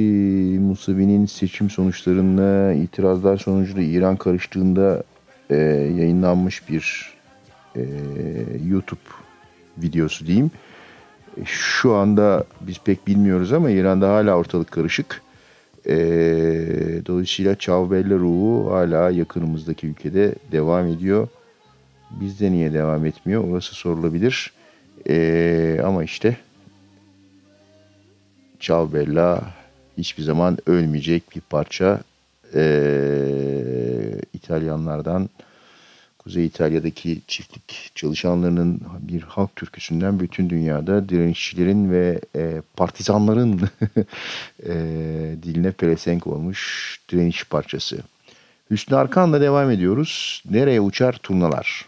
[0.61, 5.03] Musavi'nin seçim sonuçlarına itirazlar sonucu İran karıştığında
[5.51, 5.57] e,
[5.97, 7.13] yayınlanmış bir
[7.77, 7.83] e,
[8.69, 9.09] YouTube
[9.79, 10.51] videosu diyeyim.
[11.37, 15.23] E, Şu anda biz pek bilmiyoruz ama İran'da hala ortalık karışık.
[15.87, 15.97] E,
[17.07, 21.29] dolayısıyla Ciao Bella ruhu hala yakınımızdaki ülkede devam ediyor.
[22.11, 23.45] Bizde niye devam etmiyor?
[23.45, 24.53] Orası sorulabilir.
[25.09, 26.37] E, ama işte
[28.61, 29.55] Ciao Bella
[29.99, 32.01] hiçbir zaman ölmeyecek bir parça.
[32.55, 32.63] E,
[34.33, 35.29] İtalyanlardan
[36.19, 43.61] Kuzey İtalya'daki çiftlik çalışanlarının bir halk türküsünden bütün dünyada direnişçilerin ve e, partizanların
[44.67, 44.73] e,
[45.43, 47.99] diline pelesenk olmuş direniş parçası.
[48.71, 50.43] Hüsnü Arkan'la devam ediyoruz.
[50.51, 51.88] Nereye uçar turnalar?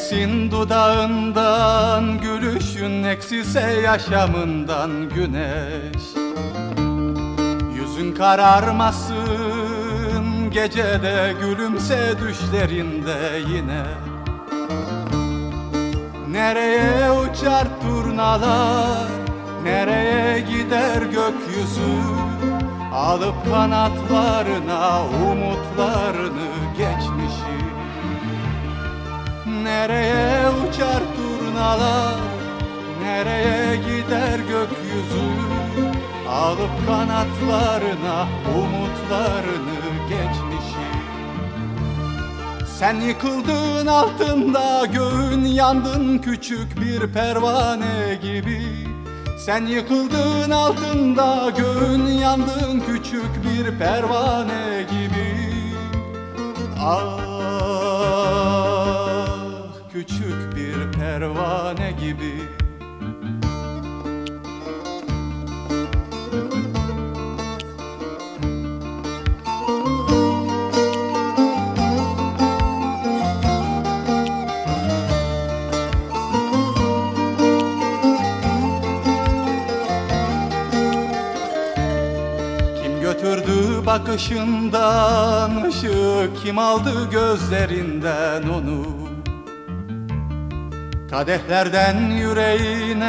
[0.00, 6.02] Eksilmesin dudağından Gülüşün eksilse yaşamından güneş.
[7.74, 9.16] Yüzün kararmasın
[10.50, 13.84] Gecede gülümse düşlerinde yine.
[16.30, 19.08] Nereye uçar turnalar
[19.64, 22.00] Nereye gider gökyüzü?
[22.94, 26.48] Alıp kanatlarına umutlarını
[26.78, 27.19] geçmişi
[29.70, 32.14] Nereye uçar turnalar?
[33.02, 35.30] Nereye gider gökyüzü?
[36.28, 40.90] Alıp kanatlarına umutlarını geçmişi.
[42.78, 48.60] Sen yıkıldığın altında göğün yandın küçük bir pervane gibi.
[49.38, 55.30] Sen yıkıldığın altında göğün yandın küçük bir pervane gibi.
[56.80, 57.29] Ah
[59.92, 62.32] küçük bir pervane gibi.
[83.02, 88.99] Götürdü bakışından ışığı Kim aldı gözlerinden onu
[91.10, 93.06] Kadehlerden yüreğine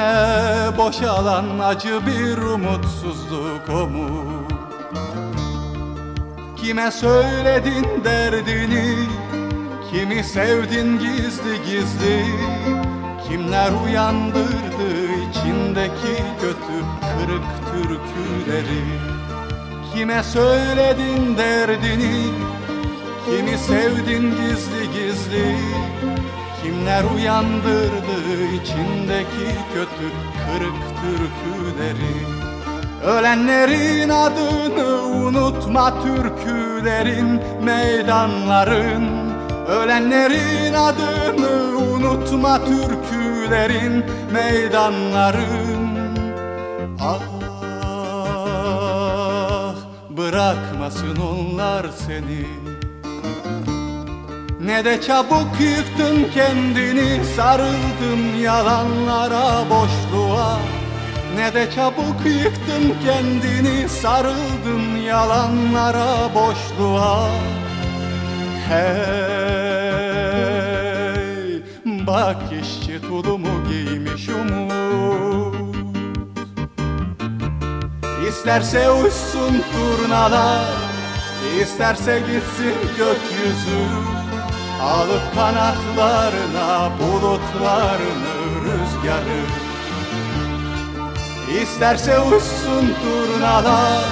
[0.77, 4.09] boşalan acı bir umutsuzluk o mu?
[6.57, 8.95] Kime söyledin derdini,
[9.91, 12.25] kimi sevdin gizli gizli?
[13.27, 14.89] Kimler uyandırdı
[15.29, 18.83] içindeki kötü kırık türküleri?
[19.93, 22.27] Kime söyledin derdini,
[23.25, 25.55] kimi sevdin gizli gizli
[26.63, 30.07] Kimler uyandırdı içindeki kötü
[30.41, 32.15] kırık türküleri?
[33.05, 39.31] Ölenlerin adını unutma türkülerin meydanların.
[39.67, 45.91] Ölenlerin adını unutma türkülerin meydanların.
[47.01, 47.19] Ah
[50.09, 52.45] bırakmasın onlar seni
[54.65, 60.59] ne de çabuk yıktın kendini sarıldın yalanlara boşluğa.
[61.35, 67.29] Ne de çabuk yıktın kendini sarıldın yalanlara boşluğa.
[68.69, 68.81] Hey
[72.07, 75.55] bak işçi tulumu giymiş umut.
[78.29, 80.65] İsterse uçsun turnalar
[81.61, 84.20] isterse gitsin gökyüzü
[84.81, 89.41] Alıp kanatlarına bulutlarını rüzgarı.
[91.61, 94.03] İsterse uçsun turnalar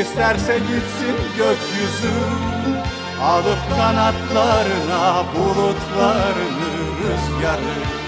[0.00, 2.14] isterse gitsin gökyüzü.
[3.22, 6.70] Alıp kanatlarına bulutlarını
[7.00, 8.04] rüzgarı.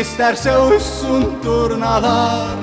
[0.00, 2.58] İsterse uçsun turnalar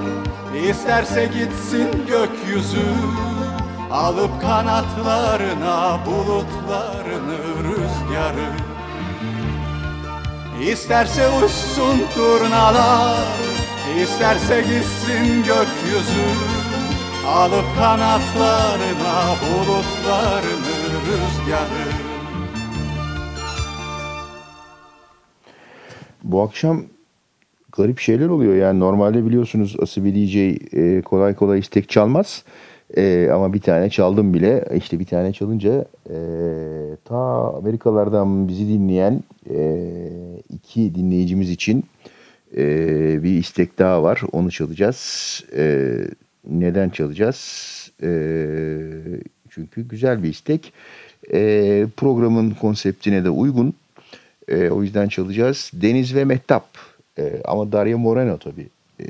[0.69, 2.85] isterse gitsin gökyüzü
[3.91, 8.49] Alıp kanatlarına bulutlarını rüzgarı
[10.71, 13.27] İsterse uçsun turnalar
[14.03, 16.25] isterse gitsin gökyüzü
[17.27, 20.75] Alıp kanatlarına bulutlarını
[21.05, 22.05] rüzgarı
[26.23, 26.83] Bu akşam
[27.71, 28.55] garip şeyler oluyor.
[28.55, 30.57] Yani normalde biliyorsunuz Asibe DJ
[31.03, 32.43] kolay kolay istek çalmaz.
[32.97, 34.65] E, ama bir tane çaldım bile.
[34.75, 36.17] İşte bir tane çalınca e,
[37.05, 37.17] ta
[37.57, 39.87] Amerikalardan bizi dinleyen e,
[40.53, 41.83] iki dinleyicimiz için
[42.57, 42.63] e,
[43.23, 44.21] bir istek daha var.
[44.31, 45.43] Onu çalacağız.
[45.57, 45.93] E,
[46.49, 47.39] neden çalacağız?
[48.03, 48.09] E,
[49.49, 50.73] çünkü güzel bir istek.
[51.33, 53.73] E, programın konseptine de uygun.
[54.47, 55.71] E, o yüzden çalacağız.
[55.73, 56.65] Deniz ve Mehtap.
[57.17, 58.67] E, ama Daria Moreno tabii.
[58.99, 59.05] E,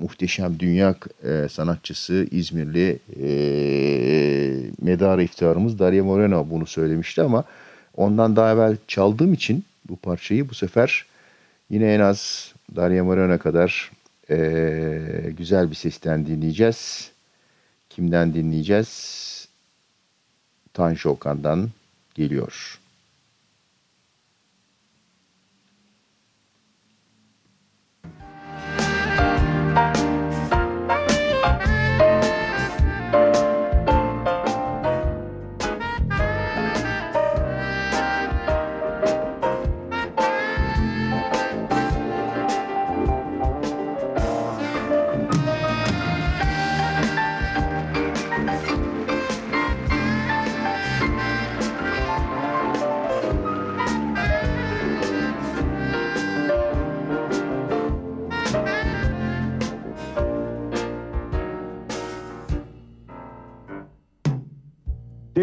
[0.00, 0.94] muhteşem dünya
[1.24, 3.28] e, sanatçısı İzmirli e,
[4.80, 7.44] medar iftiharımız Daria Moreno bunu söylemişti ama
[7.96, 11.06] ondan daha evvel çaldığım için bu parçayı bu sefer
[11.70, 13.90] yine en az Daria Moreno kadar
[14.30, 17.10] e, güzel bir sesten dinleyeceğiz.
[17.90, 19.48] Kimden dinleyeceğiz?
[20.74, 21.70] Tanju Okan'dan
[22.14, 22.80] geliyor.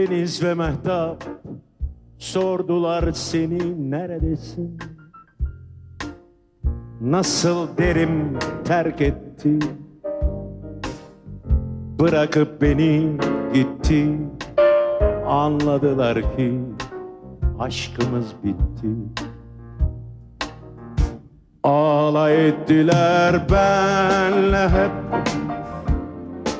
[0.08, 1.24] Deniz ve Mehtap
[2.18, 4.80] sordular seni neredesin?
[7.02, 9.60] Nasıl derim terk etti?
[12.00, 13.18] Bırakıp beni
[13.54, 14.18] gitti.
[15.28, 16.60] Anladılar ki
[17.60, 18.90] aşkımız bitti.
[21.64, 24.92] Ağlay ettiler benle hep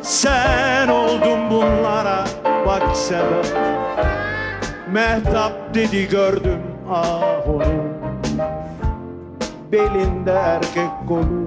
[0.02, 2.43] Sen oldun bunlara
[2.74, 3.46] bak sebep
[4.94, 7.84] Mehtap dedi gördüm ah onu.
[9.72, 11.44] Belinde erkek kolu.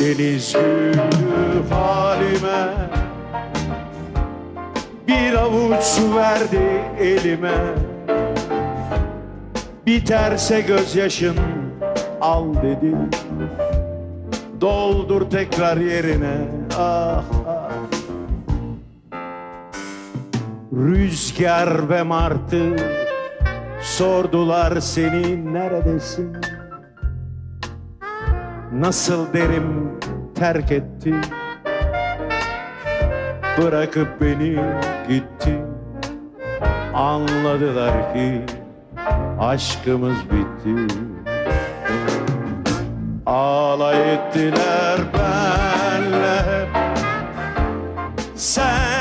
[0.00, 2.68] Deniz güldü halime.
[5.08, 7.54] Bir avuç su verdi elime.
[9.86, 11.36] Biterse gözyaşın
[12.20, 12.96] al dedi.
[14.60, 16.36] Doldur tekrar yerine.
[16.78, 17.51] Ah ah
[20.72, 22.76] Rüzgar ve martı
[23.82, 26.36] sordular seni neredesin?
[28.72, 29.98] Nasıl derim
[30.34, 31.14] terk etti?
[33.58, 34.58] Bırakıp beni
[35.08, 35.64] gitti.
[36.94, 38.40] Anladılar ki
[39.40, 40.94] aşkımız bitti.
[43.26, 46.66] Alay ettiler benle
[48.34, 48.91] Sen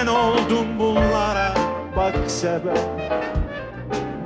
[2.42, 2.80] sebep.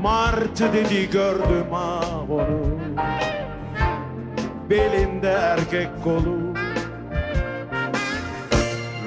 [0.02, 2.80] Martı dedi gördüm ah onu.
[4.70, 6.54] Belinde erkek kolu.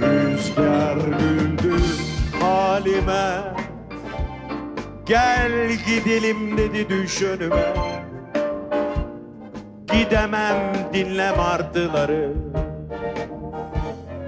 [0.01, 1.83] Rüzgar güldü
[2.41, 3.43] halime.
[5.07, 5.53] Gel
[5.87, 7.75] gidelim dedi düş önüme
[9.93, 12.33] Gidemem dinle martıları.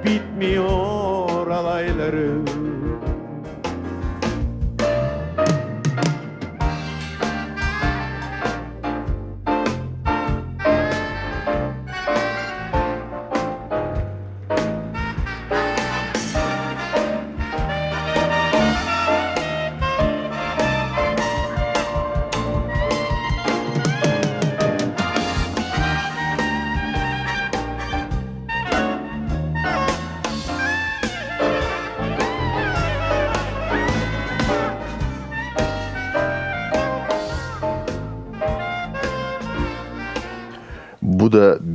[0.05, 2.31] Bitmiyor alayları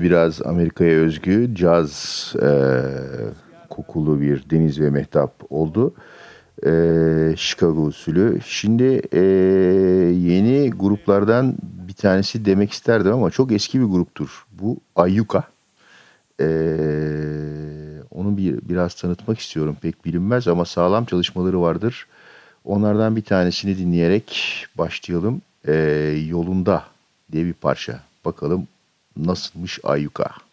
[0.06, 2.50] biraz Amerika'ya özgü caz e,
[3.70, 5.94] kokulu bir Deniz ve Mehtap oldu.
[6.66, 6.72] E,
[7.38, 8.40] Chicago usulü.
[8.46, 9.20] Şimdi e,
[10.20, 11.56] yeni gruplardan
[11.88, 14.46] bir tanesi demek isterdim ama çok eski bir gruptur.
[14.52, 15.44] Bu Ayyuka.
[16.42, 16.48] E,
[18.12, 19.78] onu bir biraz tanıtmak istiyorum.
[19.82, 22.08] Pek bilinmez ama sağlam çalışmaları vardır.
[22.66, 25.42] Onlardan bir tanesini dinleyerek başlayalım.
[25.68, 25.74] E,
[26.28, 26.84] Yolunda
[27.32, 28.00] diye bir parça.
[28.26, 28.68] Bakalım
[29.18, 30.45] nasılmış Ayyuka.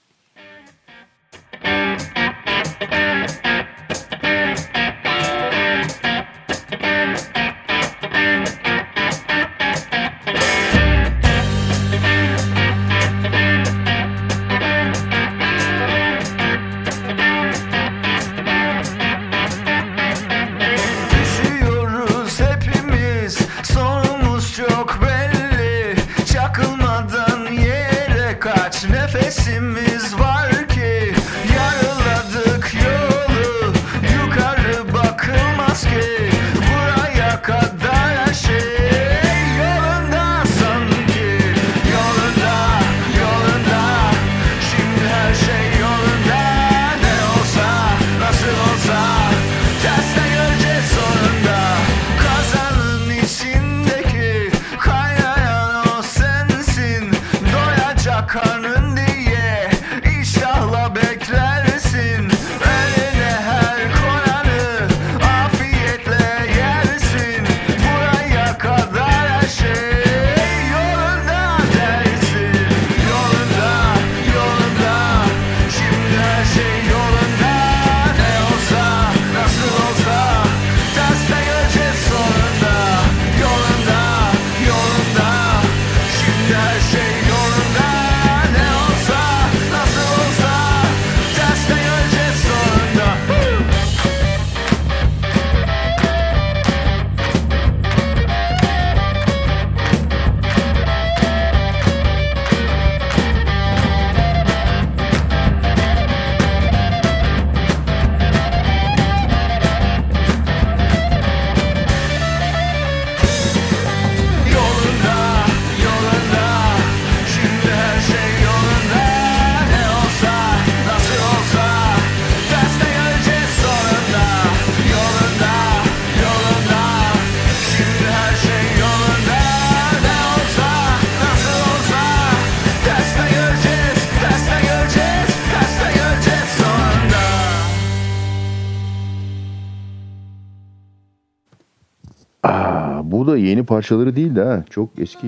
[143.43, 144.65] Yeni parçaları değil de ha.
[144.71, 145.27] Çok eski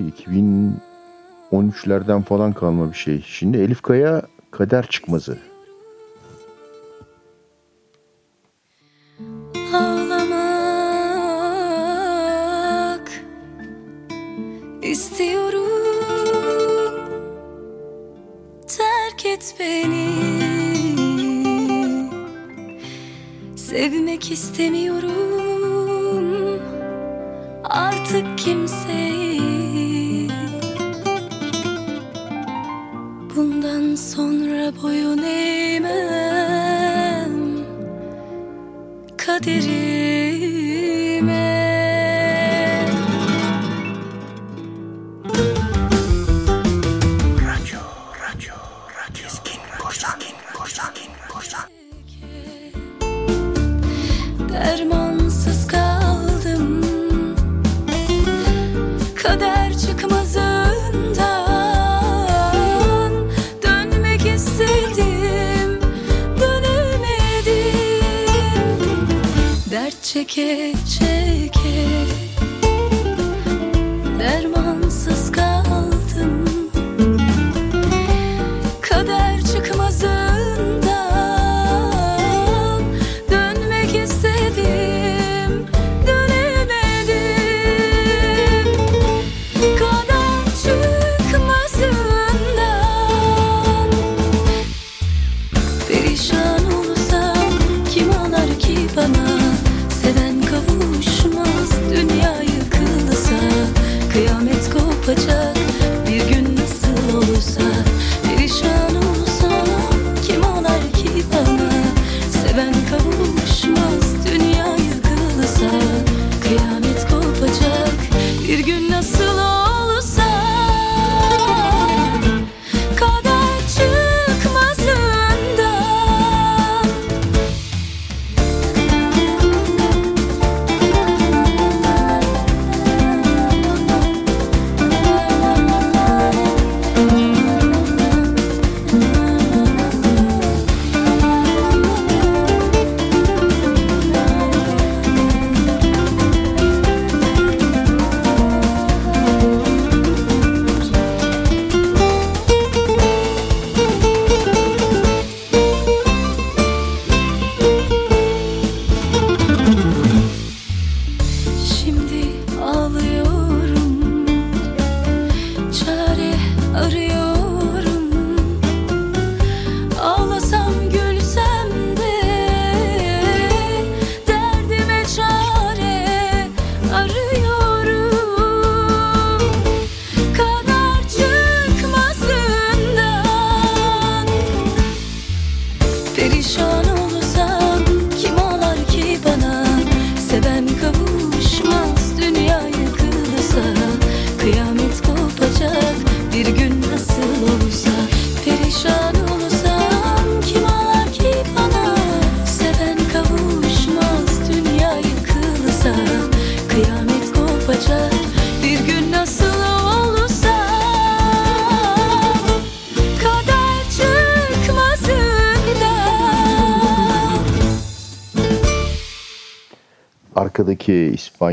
[1.51, 3.23] 2013'lerden falan kalma bir şey.
[3.27, 4.21] Şimdi Elif Kaya
[4.51, 5.37] Kader Çıkmazı.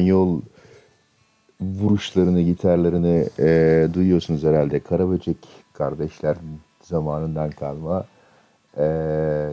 [0.03, 0.41] İspanyol
[1.61, 4.81] vuruşlarını, gitarlarını e, duyuyorsunuz herhalde.
[4.81, 5.37] Karaböcek
[5.73, 6.37] kardeşler
[6.83, 8.07] zamanından kalma.
[8.77, 8.85] E,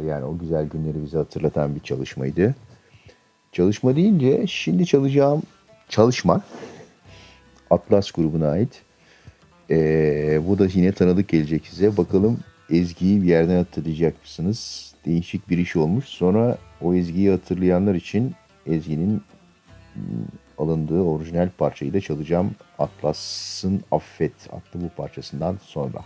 [0.07, 2.55] yani o güzel günleri bize hatırlatan bir çalışmaydı.
[3.51, 5.41] Çalışma deyince şimdi çalacağım
[5.89, 6.41] çalışma
[7.69, 8.81] Atlas grubuna ait.
[9.69, 11.97] E, bu da yine tanıdık gelecek size.
[11.97, 12.39] Bakalım
[12.69, 14.91] Ezgi'yi bir yerden hatırlayacak mısınız?
[15.05, 16.05] Değişik bir iş olmuş.
[16.05, 18.35] Sonra o Ezgi'yi hatırlayanlar için
[18.65, 19.21] Ezgi'nin
[20.57, 22.51] alındığı orijinal parçayı da çalacağım.
[22.79, 26.03] Atlas'ın Affet adlı bu parçasından sonra.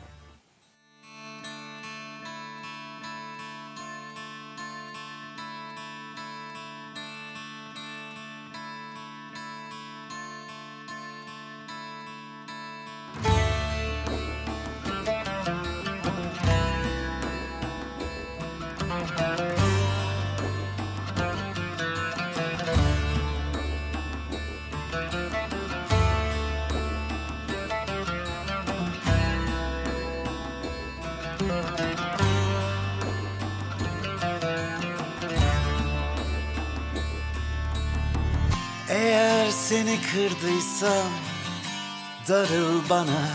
[42.89, 43.27] Bana.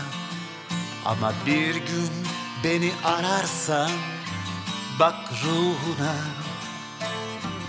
[1.05, 2.09] Ama bir gün
[2.63, 3.91] beni ararsan
[4.99, 6.15] bak ruhuna.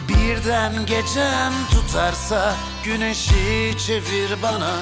[0.09, 2.55] Birden gecem tutarsa
[2.85, 4.75] güneşi çevir bana.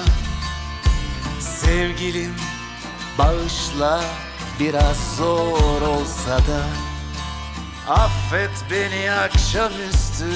[1.39, 2.35] Sevgilim
[3.17, 4.01] bağışla
[4.59, 6.63] biraz zor olsa da.
[7.87, 10.31] Affet beni akşamüstü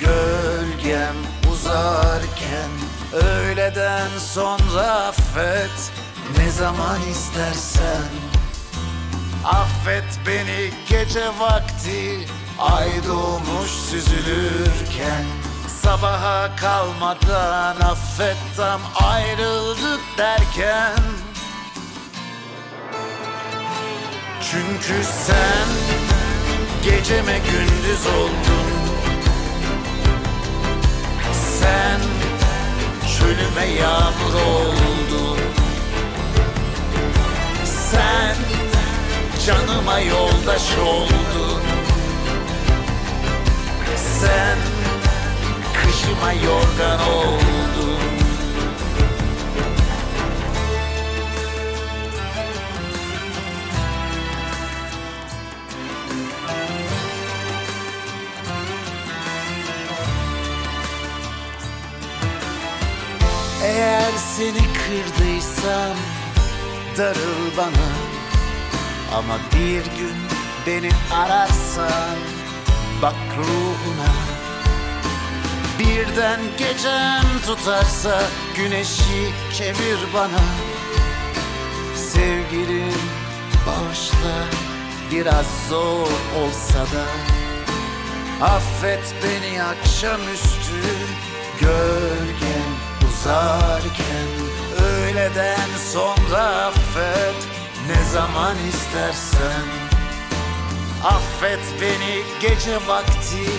[0.00, 1.16] gölgem
[1.52, 2.70] uzarken
[3.12, 5.92] Öğleden sonra affet
[6.38, 8.02] ne zaman istersen.
[9.44, 12.28] Affet beni gece vakti
[12.58, 15.24] ay doğmuş süzülürken.
[15.82, 21.02] Sabaha kalmadan affet tam ayrıldık derken.
[24.50, 25.68] Çünkü sen
[26.84, 28.72] geceme gündüz oldun.
[31.60, 32.11] Sen
[33.22, 35.38] çölüme yağmur oldun
[37.64, 38.36] Sen
[39.46, 41.62] canıma yoldaş oldun.
[43.96, 44.58] Sen
[45.74, 48.21] kışıma yorgan oldun
[64.12, 65.96] Eğer seni kırdıysam
[66.98, 67.88] darıl bana.
[69.16, 70.16] Ama bir gün
[70.66, 72.16] beni ararsan
[73.02, 74.12] bak ruhuna.
[75.78, 78.22] Birden gecem tutarsa
[78.56, 80.44] güneşi çevir bana.
[81.96, 82.94] Sevgilim
[83.66, 84.44] bağışla
[85.12, 87.06] biraz zor olsa da.
[88.44, 90.82] Affet beni akşamüstü
[91.60, 92.41] gölgen
[93.22, 94.28] uzarken
[94.84, 97.34] Öğleden sonra affet
[97.88, 99.66] ne zaman istersen.
[101.04, 103.50] Affet beni gece vakti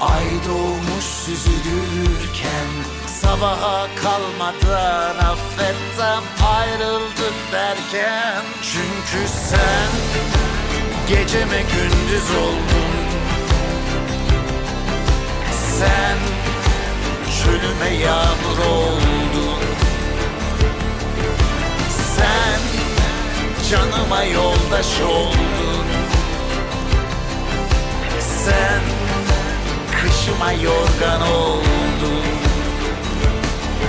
[0.00, 2.68] ay doğmuş süzülürken.
[3.06, 6.24] Sabaha kalmadan affet tam
[6.56, 8.42] ayrıldık derken.
[8.62, 9.90] Çünkü sen
[11.08, 12.94] geceme gündüz oldun.
[15.78, 16.33] Sen
[17.44, 19.62] çölüme yağmur oldun.
[22.16, 22.60] Sen
[23.70, 25.86] canıma yoldaş oldun.
[28.44, 28.80] Sen
[30.00, 32.24] kışıma yorgan oldun.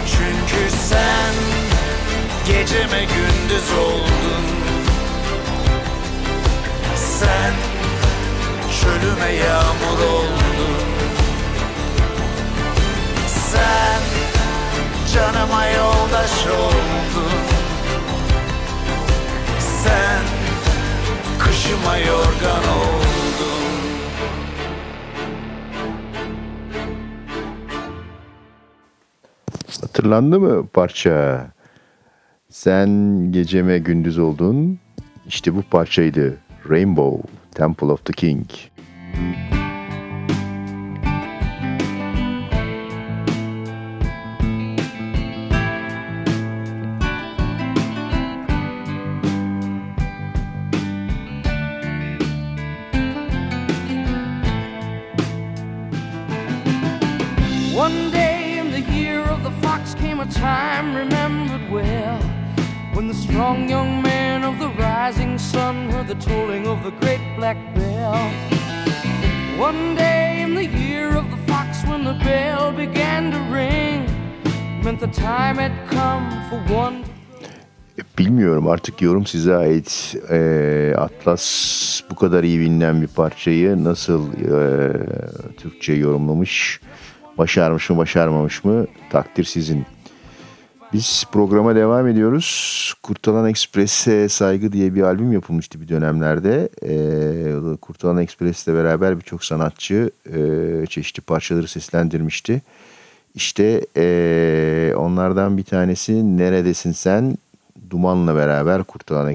[0.08, 1.34] Çünkü sen
[2.48, 4.46] geceme gündüz oldun.
[7.20, 7.54] Sen
[8.82, 10.45] çölüme yağmur oldun
[13.56, 14.02] Sen
[15.14, 17.32] canıma yoldaş oldun
[19.60, 20.24] Sen
[21.40, 23.16] kışıma yorgan oldun
[29.82, 31.48] Hatırlandı mı parça?
[32.50, 32.90] Sen
[33.32, 34.80] geceme gündüz oldun.
[35.28, 36.38] İşte bu parçaydı.
[36.70, 38.46] Rainbow, Temple of the King.
[39.16, 39.55] One
[78.18, 80.16] Bilmiyorum artık yorum size ait.
[80.30, 84.48] Ee, Atlas bu kadar iyi bilinen bir parçayı nasıl e,
[85.58, 86.82] Türkçe yorumlamış,
[87.38, 89.86] başarmış mı başarmamış mı takdir sizin.
[90.94, 92.94] Biz programa devam ediyoruz.
[93.04, 96.70] Kurtalan Ekspres'e Saygı diye bir albüm yapılmıştı bir dönemlerde.
[96.84, 100.40] Ee, Kurtalan Ekspres'le beraber birçok sanatçı e,
[100.86, 102.62] çeşitli parçaları seslendirmişti.
[103.36, 107.38] İşte e, onlardan bir tanesi Neredesin Sen?
[107.90, 109.30] Duman'la beraber Kurtalan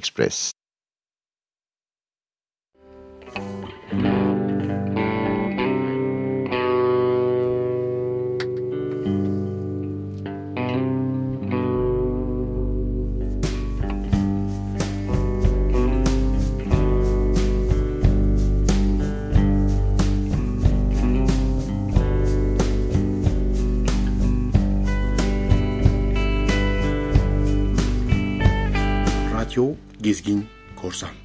[29.51, 30.47] Radyo Gezgin
[30.78, 31.20] Korsan.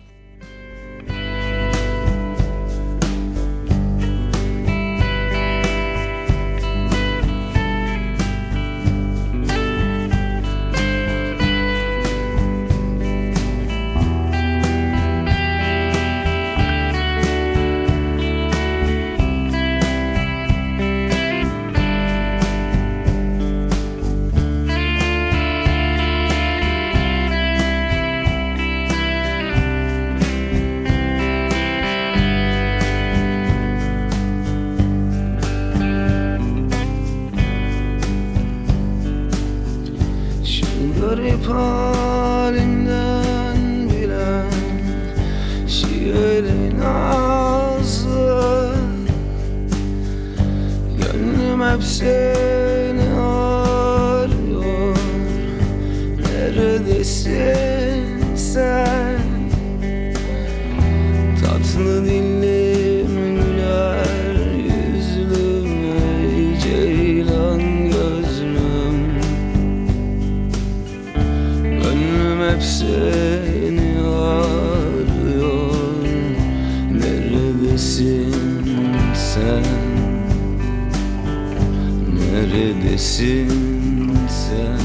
[83.05, 84.79] Neredesin sen?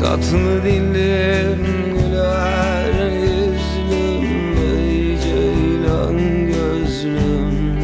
[0.00, 1.64] Tatlı dillim
[1.94, 7.78] güler yüzlüm Ey ceylan gözlüm.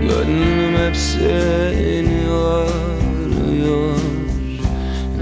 [0.00, 3.98] Gönlüm hep seni arıyor.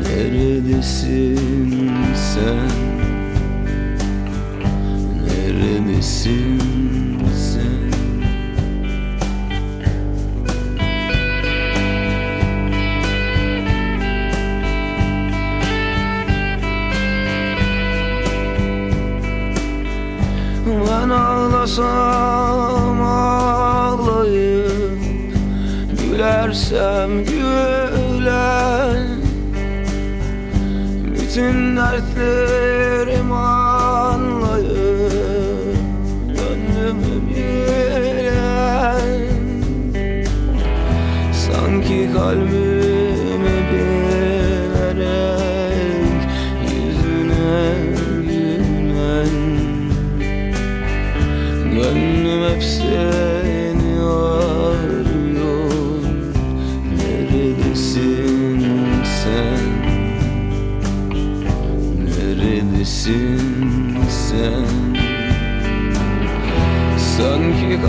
[0.02, 1.38] Neredesin
[2.14, 2.85] sen
[31.36, 32.75] Bütün dertlerimi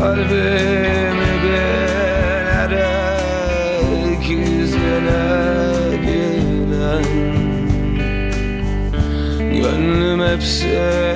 [0.08, 2.74] kalbimi bilerek
[4.30, 5.26] Yüzüne
[6.06, 7.06] gülen
[9.52, 11.07] Gönlüm hep seni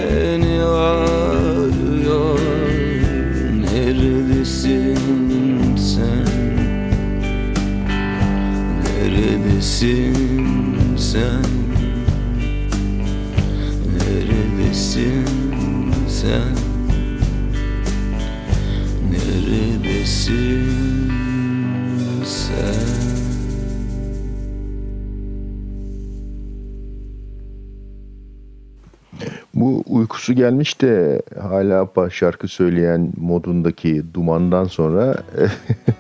[30.32, 35.24] Uykusu gelmiş de hala şarkı söyleyen modundaki dumandan sonra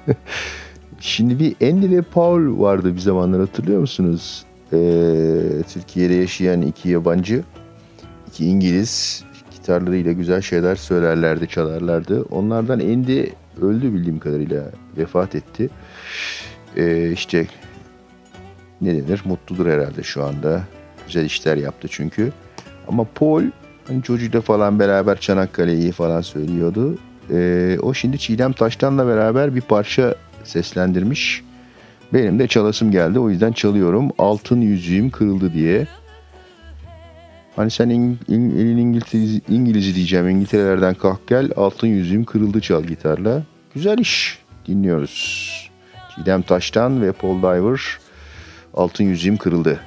[0.99, 4.45] şimdi bir Andy ve Paul vardı bir zamanlar hatırlıyor musunuz?
[4.73, 4.77] Ee,
[5.73, 7.43] Türkiye'de yaşayan iki yabancı,
[8.27, 12.23] iki İngiliz gitarlarıyla güzel şeyler söylerlerdi, çalarlardı.
[12.23, 13.23] Onlardan Andy
[13.61, 14.63] öldü bildiğim kadarıyla
[14.97, 15.69] vefat etti.
[16.77, 17.47] Ee, işte
[18.81, 20.63] ne denir mutludur herhalde şu anda.
[21.05, 22.31] Güzel işler yaptı çünkü.
[22.87, 23.43] Ama Paul
[23.91, 26.97] hani çocuğuyla falan beraber Çanakkale'yi falan söylüyordu.
[27.31, 31.43] Ee, o şimdi Çiğdem Taştan'la beraber bir parça seslendirmiş.
[32.13, 34.09] Benim de çalasım geldi o yüzden çalıyorum.
[34.18, 35.88] Altın yüzüğüm kırıldı diye.
[37.55, 40.30] Hani sen İng- İng- elin İngiliz, İngiliz'i diyeceğim.
[40.30, 41.49] İngiltere'lerden kalk gel.
[41.55, 43.43] Altın yüzüğüm kırıldı çal gitarla.
[43.76, 44.39] Güzel iş.
[44.68, 45.69] Dinliyoruz.
[46.15, 47.81] Çiğdem Taştan ve Paul Diver.
[48.73, 49.80] Altın yüzüğüm kırıldı.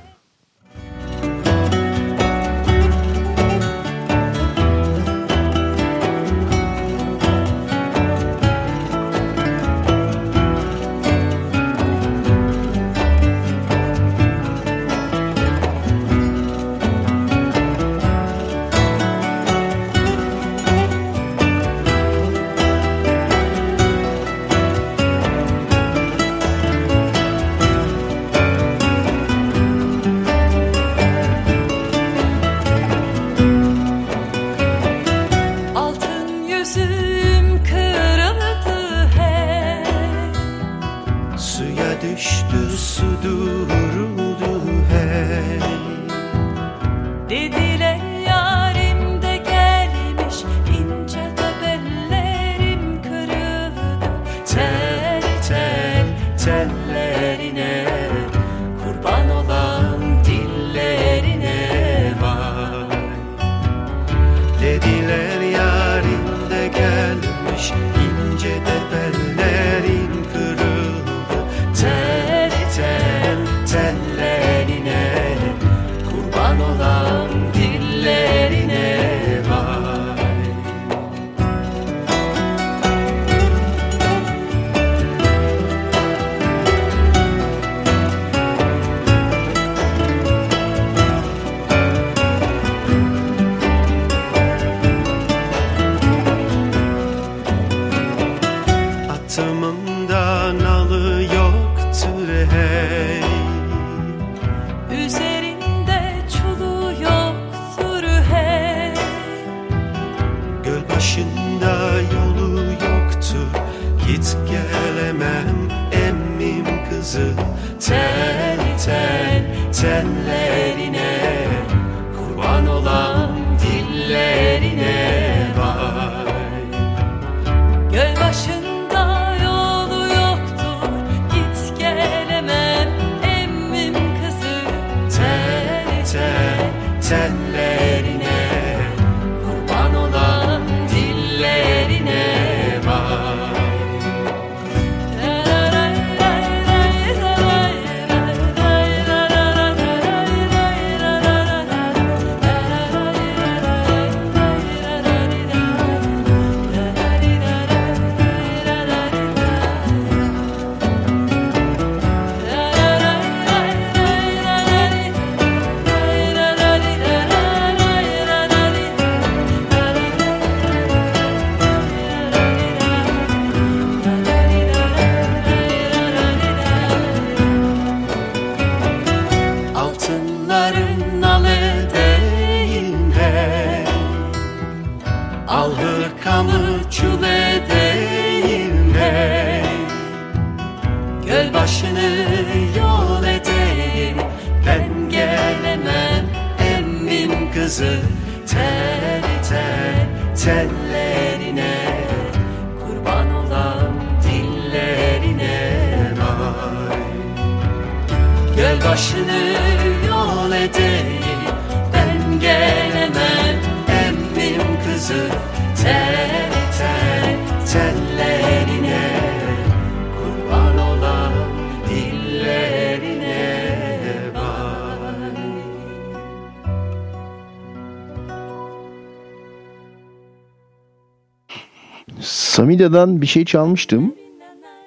[232.85, 234.15] Samida'dan bir şey çalmıştım.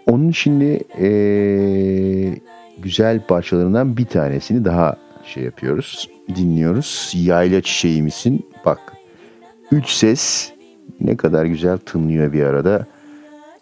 [0.06, 2.40] Onun şimdi eee,
[2.78, 6.10] güzel parçalarından bir tanesini daha şey yapıyoruz.
[6.36, 7.14] Dinliyoruz.
[7.16, 8.80] Yayla çiçeğimizin bak.
[9.72, 10.52] Üç ses
[11.02, 12.86] ne kadar güzel tınlıyor bir arada.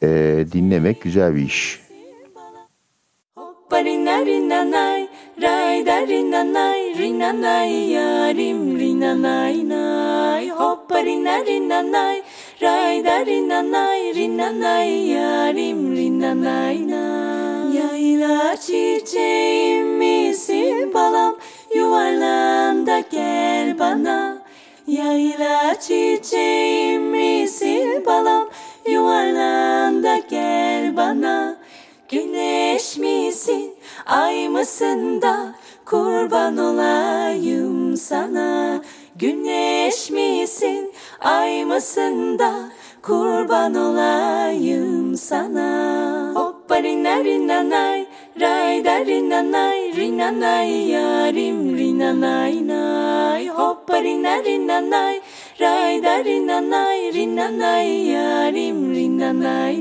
[0.01, 1.79] Eee, dinlemek güzel bir iş.
[24.87, 28.47] Yayla çiçeğim misin balam,
[28.87, 31.57] yuvarlan da gel bana.
[32.09, 33.73] Güneş misin,
[34.05, 35.55] ay mısın da
[35.85, 38.81] kurban olayım sana.
[39.15, 42.53] Güneş misin, ay mısın da
[43.01, 46.31] kurban olayım sana.
[46.35, 48.05] Hoppa rina rina nay,
[48.39, 52.67] ray da rina nay, rina nay yarim rina nay
[53.87, 53.95] nay.
[53.95, 55.21] Hoppa rina rina nay,
[55.59, 59.75] ray da rina nay, rina nay yarim rina nay.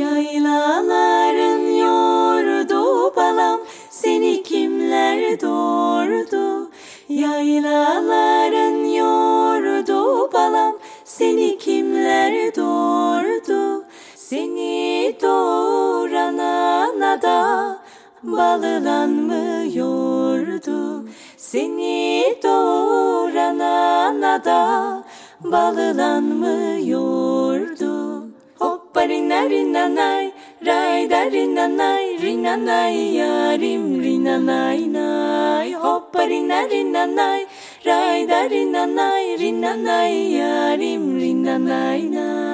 [0.00, 3.60] Yaylaların yordu balam
[3.90, 6.70] Seni kimler doğurdu
[7.08, 13.84] Yaylaların yordu balam Seni kimler doğurdu
[14.14, 17.78] Seni doğuran ana da
[18.22, 21.04] Balılanmıyordu
[21.52, 25.04] Seni doğuran ana da
[25.44, 28.24] Balılanmıyordu
[28.58, 30.32] Hoppa rina rina nay,
[30.66, 35.74] ray da rinana rinanay rinanay yarim rinanay nay.
[35.74, 37.46] Hoppa rina rinanay
[37.86, 42.51] rayda rinanay rinanay yarim rinanay nay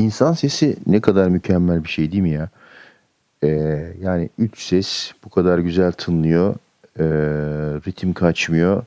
[0.00, 2.48] İnsan sesi ne kadar mükemmel bir şey değil mi ya?
[3.42, 3.48] Ee,
[4.00, 6.54] yani üç ses bu kadar güzel tınlıyor.
[6.98, 7.04] Ee,
[7.86, 8.84] ritim kaçmıyor.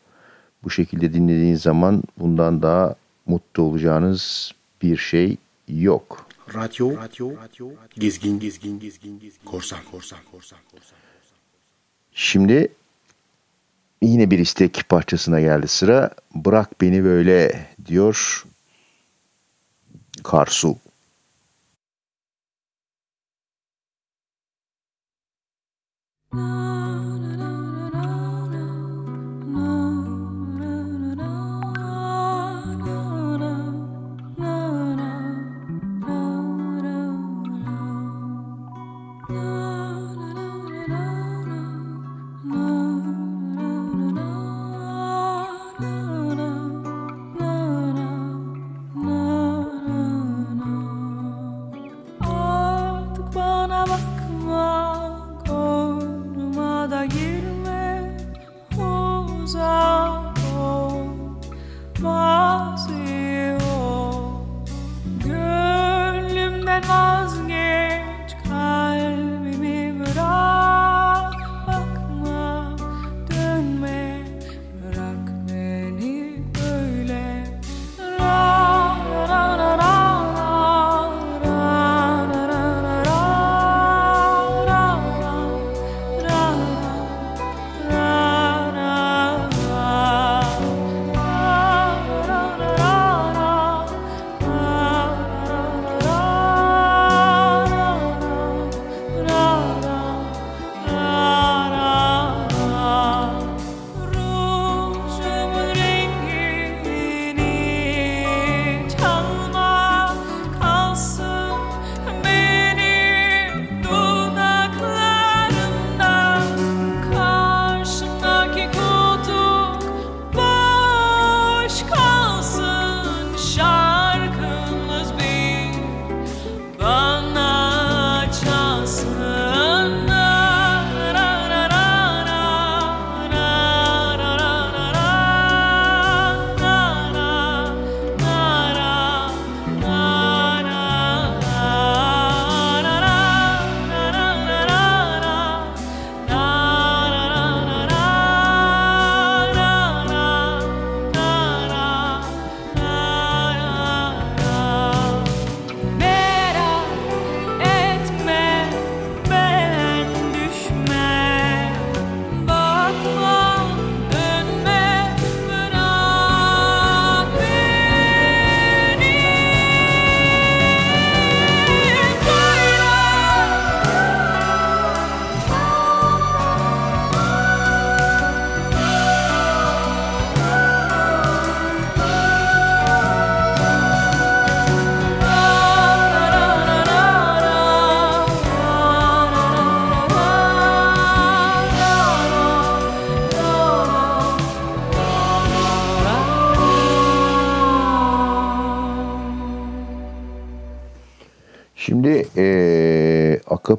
[0.63, 2.95] Bu şekilde dinlediğiniz zaman bundan daha
[3.25, 5.37] mutlu olacağınız bir şey
[5.67, 6.27] yok.
[6.53, 7.69] Radyo, radyo, radyo,
[7.99, 10.97] gezgin, gezgin, gezgin, gezgin, korsan, korsan, korsan, korsan.
[12.13, 12.67] Şimdi
[14.01, 16.09] yine bir istek parçasına geldi sıra.
[16.35, 18.43] Bırak beni böyle diyor
[20.23, 20.77] Karsu.
[26.33, 27.52] Artık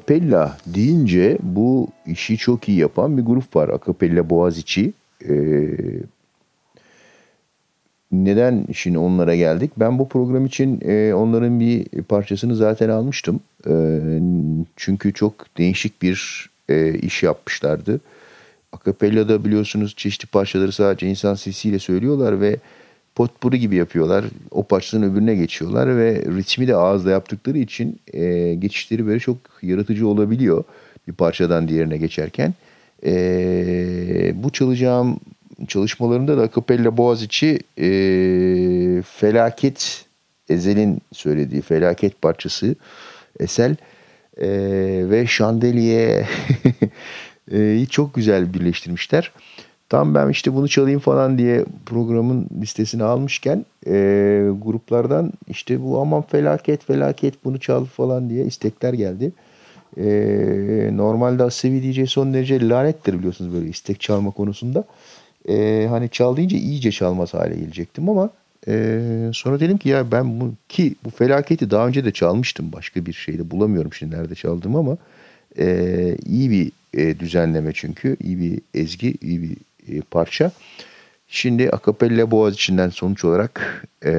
[0.05, 3.69] akapella deyince bu işi çok iyi yapan bir grup var.
[3.69, 4.93] Akapella Boğaziçi.
[5.29, 5.99] Eee
[8.11, 9.71] neden şimdi onlara geldik?
[9.77, 13.39] Ben bu program için e, onların bir parçasını zaten almıştım.
[13.67, 13.73] E,
[14.75, 17.99] çünkü çok değişik bir e, iş yapmışlardı.
[18.71, 22.57] Akapella'da biliyorsunuz çeşitli parçaları sadece insan sesiyle söylüyorlar ve
[23.15, 24.25] potpuri gibi yapıyorlar.
[24.51, 30.07] O parçanın öbürüne geçiyorlar ve ritmi de ağızla yaptıkları için e, geçişleri böyle çok yaratıcı
[30.07, 30.63] olabiliyor
[31.07, 32.53] bir parçadan diğerine geçerken.
[33.05, 35.19] E, bu çalacağım
[35.67, 37.87] çalışmalarında da Akapella Boğaziçi e,
[39.01, 40.05] Felaket
[40.49, 42.75] Ezel'in söylediği Felaket parçası
[43.39, 43.75] Esel
[44.37, 44.47] e,
[45.09, 46.27] ve Şandeliye
[47.51, 49.31] e, çok güzel birleştirmişler.
[49.89, 53.91] Tam ben işte bunu çalayım falan diye programın listesini almışken e,
[54.61, 59.31] gruplardan işte bu aman felaket felaket bunu çal falan diye istekler geldi.
[59.97, 60.05] E,
[60.93, 64.83] normalde Asevi DJ son derece lanettir biliyorsunuz böyle istek çalma konusunda.
[65.49, 68.29] E, hani çal deyince iyice çalmaz hale gelecektim ama
[68.67, 68.99] e,
[69.33, 73.13] sonra dedim ki ya ben bu ki bu felaketi daha önce de çalmıştım başka bir
[73.13, 74.97] şeyde bulamıyorum şimdi nerede çaldım ama
[75.59, 79.57] e, iyi bir e, düzenleme çünkü iyi bir ezgi iyi bir
[79.89, 80.51] e, parça.
[81.27, 84.11] Şimdi Akapella Boğaz içinden sonuç olarak e,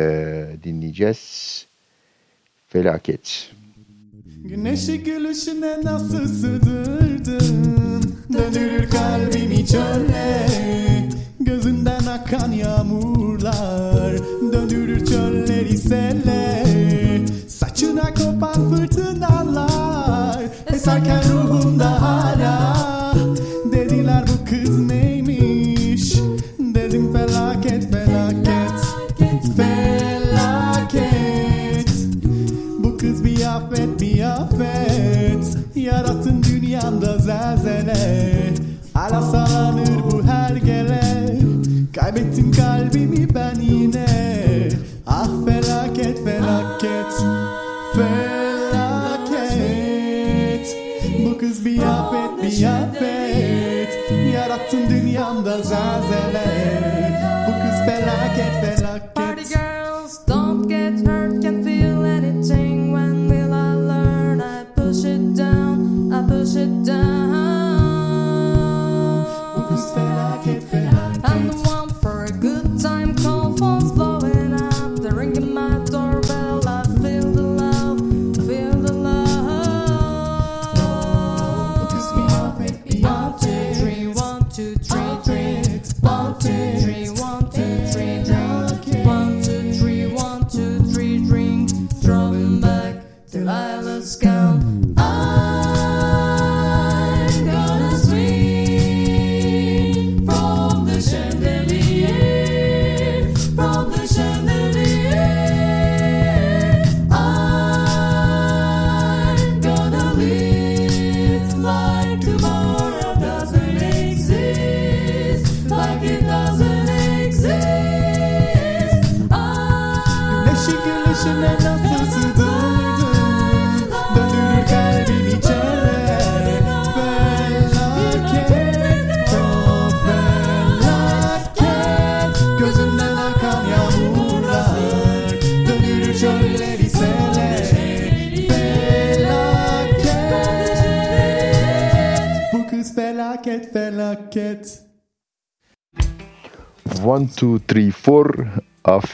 [0.65, 1.67] dinleyeceğiz.
[2.69, 3.51] Felaket.
[4.45, 8.03] Güneşi gülüşüne nasıl sığdırdın
[8.33, 10.47] Döndürür kalbimi çöle
[11.41, 13.16] Gözünden akan yağmurlar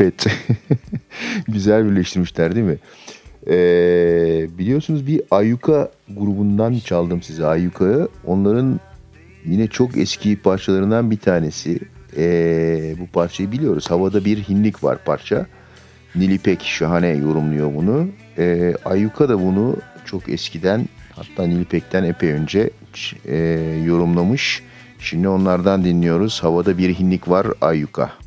[0.03, 0.27] Afet.
[1.49, 2.79] Güzel birleştirmişler değil mi?
[3.47, 8.09] Ee, biliyorsunuz bir Ayuka grubundan çaldım size Ayuka'yı.
[8.27, 8.81] Onların
[9.45, 11.79] yine çok eski parçalarından bir tanesi.
[12.17, 13.91] Ee, bu parçayı biliyoruz.
[13.91, 15.47] Havada bir hinlik var parça.
[16.15, 18.09] Nilipek şahane yorumluyor bunu.
[18.39, 22.71] Ee, Ayuka da bunu çok eskiden hatta Nilipek'ten epey önce
[23.27, 23.37] e,
[23.85, 24.63] yorumlamış.
[24.99, 26.43] Şimdi onlardan dinliyoruz.
[26.43, 28.22] Havada bir hinlik var Ayuka.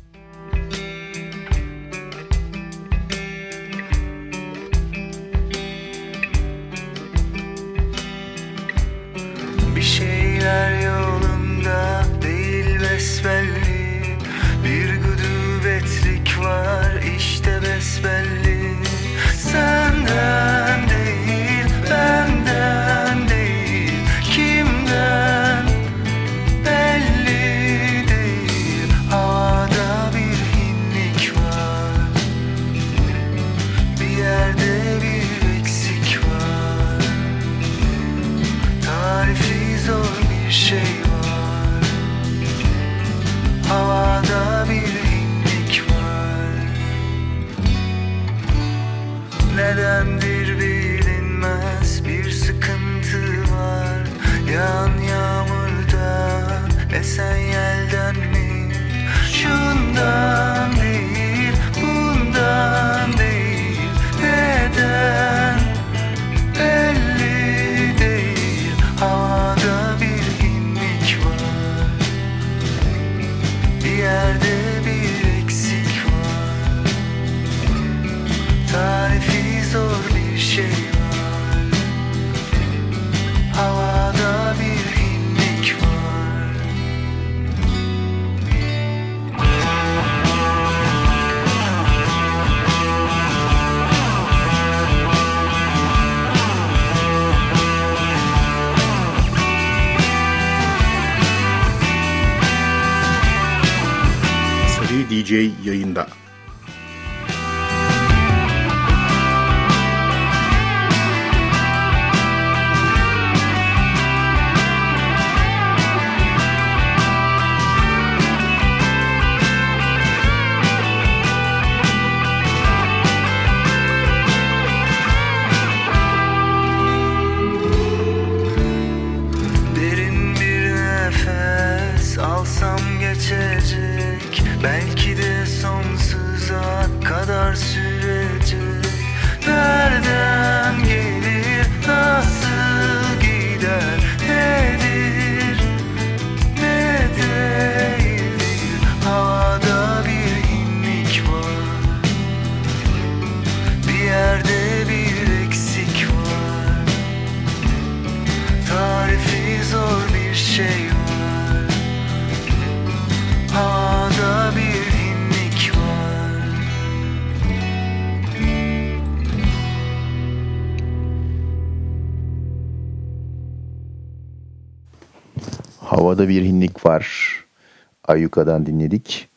[178.16, 179.28] Ayyuka'dan dinledik.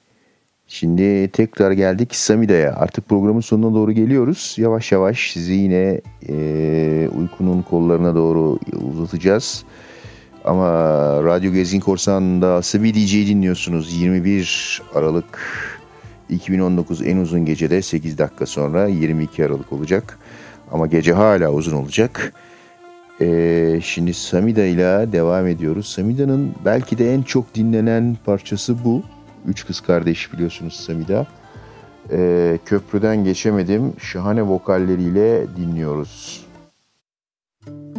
[0.67, 2.75] Şimdi tekrar geldik Samida'ya.
[2.75, 4.55] Artık programın sonuna doğru geliyoruz.
[4.57, 6.35] Yavaş yavaş sizi yine e,
[7.17, 8.59] uykunun kollarına doğru
[8.93, 9.63] uzatacağız.
[10.45, 10.67] Ama
[11.23, 14.01] Radyo Gezgin Korsan'da Sabi DJ dinliyorsunuz.
[14.01, 15.39] 21 Aralık
[16.29, 20.19] 2019 en uzun gecede 8 dakika sonra 22 Aralık olacak.
[20.71, 22.33] Ama gece hala uzun olacak.
[23.21, 25.85] Ee, şimdi Samida ile devam ediyoruz.
[25.85, 29.03] Samida'nın belki de en çok dinlenen parçası bu.
[29.47, 31.27] Üç kız kardeş biliyorsunuz Samida.
[32.11, 33.93] Ee, köprüden geçemedim.
[33.99, 36.45] Şahane vokalleriyle dinliyoruz.
[37.65, 37.98] Köprüden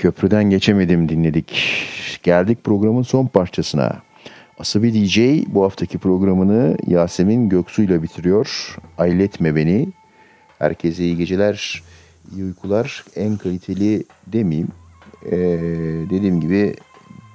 [0.00, 1.62] Köprüden geçemedim dinledik.
[2.22, 4.02] Geldik programın son parçasına.
[4.58, 8.76] Asabi DJ bu haftaki programını Yasemin Göksu ile bitiriyor.
[8.98, 9.88] Ayletme beni.
[10.58, 11.82] Herkese iyi geceler,
[12.34, 13.04] iyi uykular.
[13.16, 14.68] En kaliteli demeyeyim.
[15.26, 15.38] Ee,
[16.10, 16.74] dediğim gibi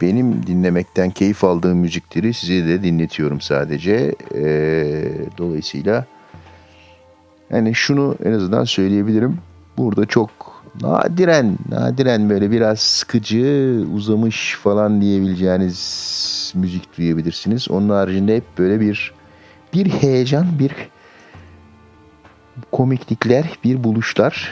[0.01, 4.15] benim dinlemekten keyif aldığım müzikleri size de dinletiyorum sadece.
[4.35, 6.05] Ee, dolayısıyla
[7.49, 9.37] yani şunu en azından söyleyebilirim.
[9.77, 17.71] Burada çok nadiren, nadiren böyle biraz sıkıcı, uzamış falan diyebileceğiniz müzik duyabilirsiniz.
[17.71, 19.13] Onun haricinde hep böyle bir
[19.73, 20.71] bir heyecan, bir
[22.71, 24.51] komiklikler, bir buluşlar,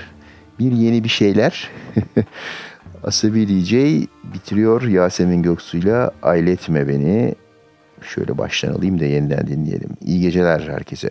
[0.60, 1.70] bir yeni bir şeyler.
[3.04, 3.74] Asabi DJ
[4.34, 7.36] bitiriyor Yasemin Göksu'yla Ailetme Beni.
[8.02, 9.90] Şöyle baştan alayım da yeniden dinleyelim.
[10.02, 11.10] İyi geceler herkese.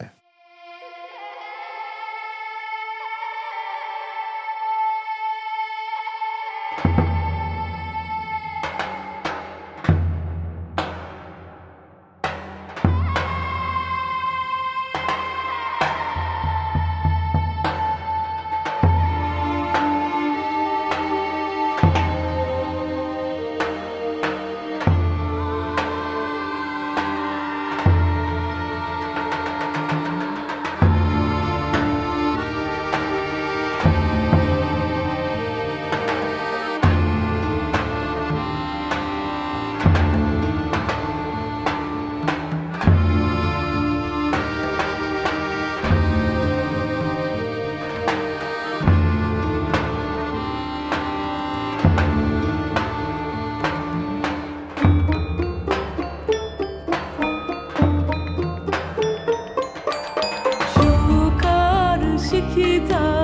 [62.33, 63.22] chiquita.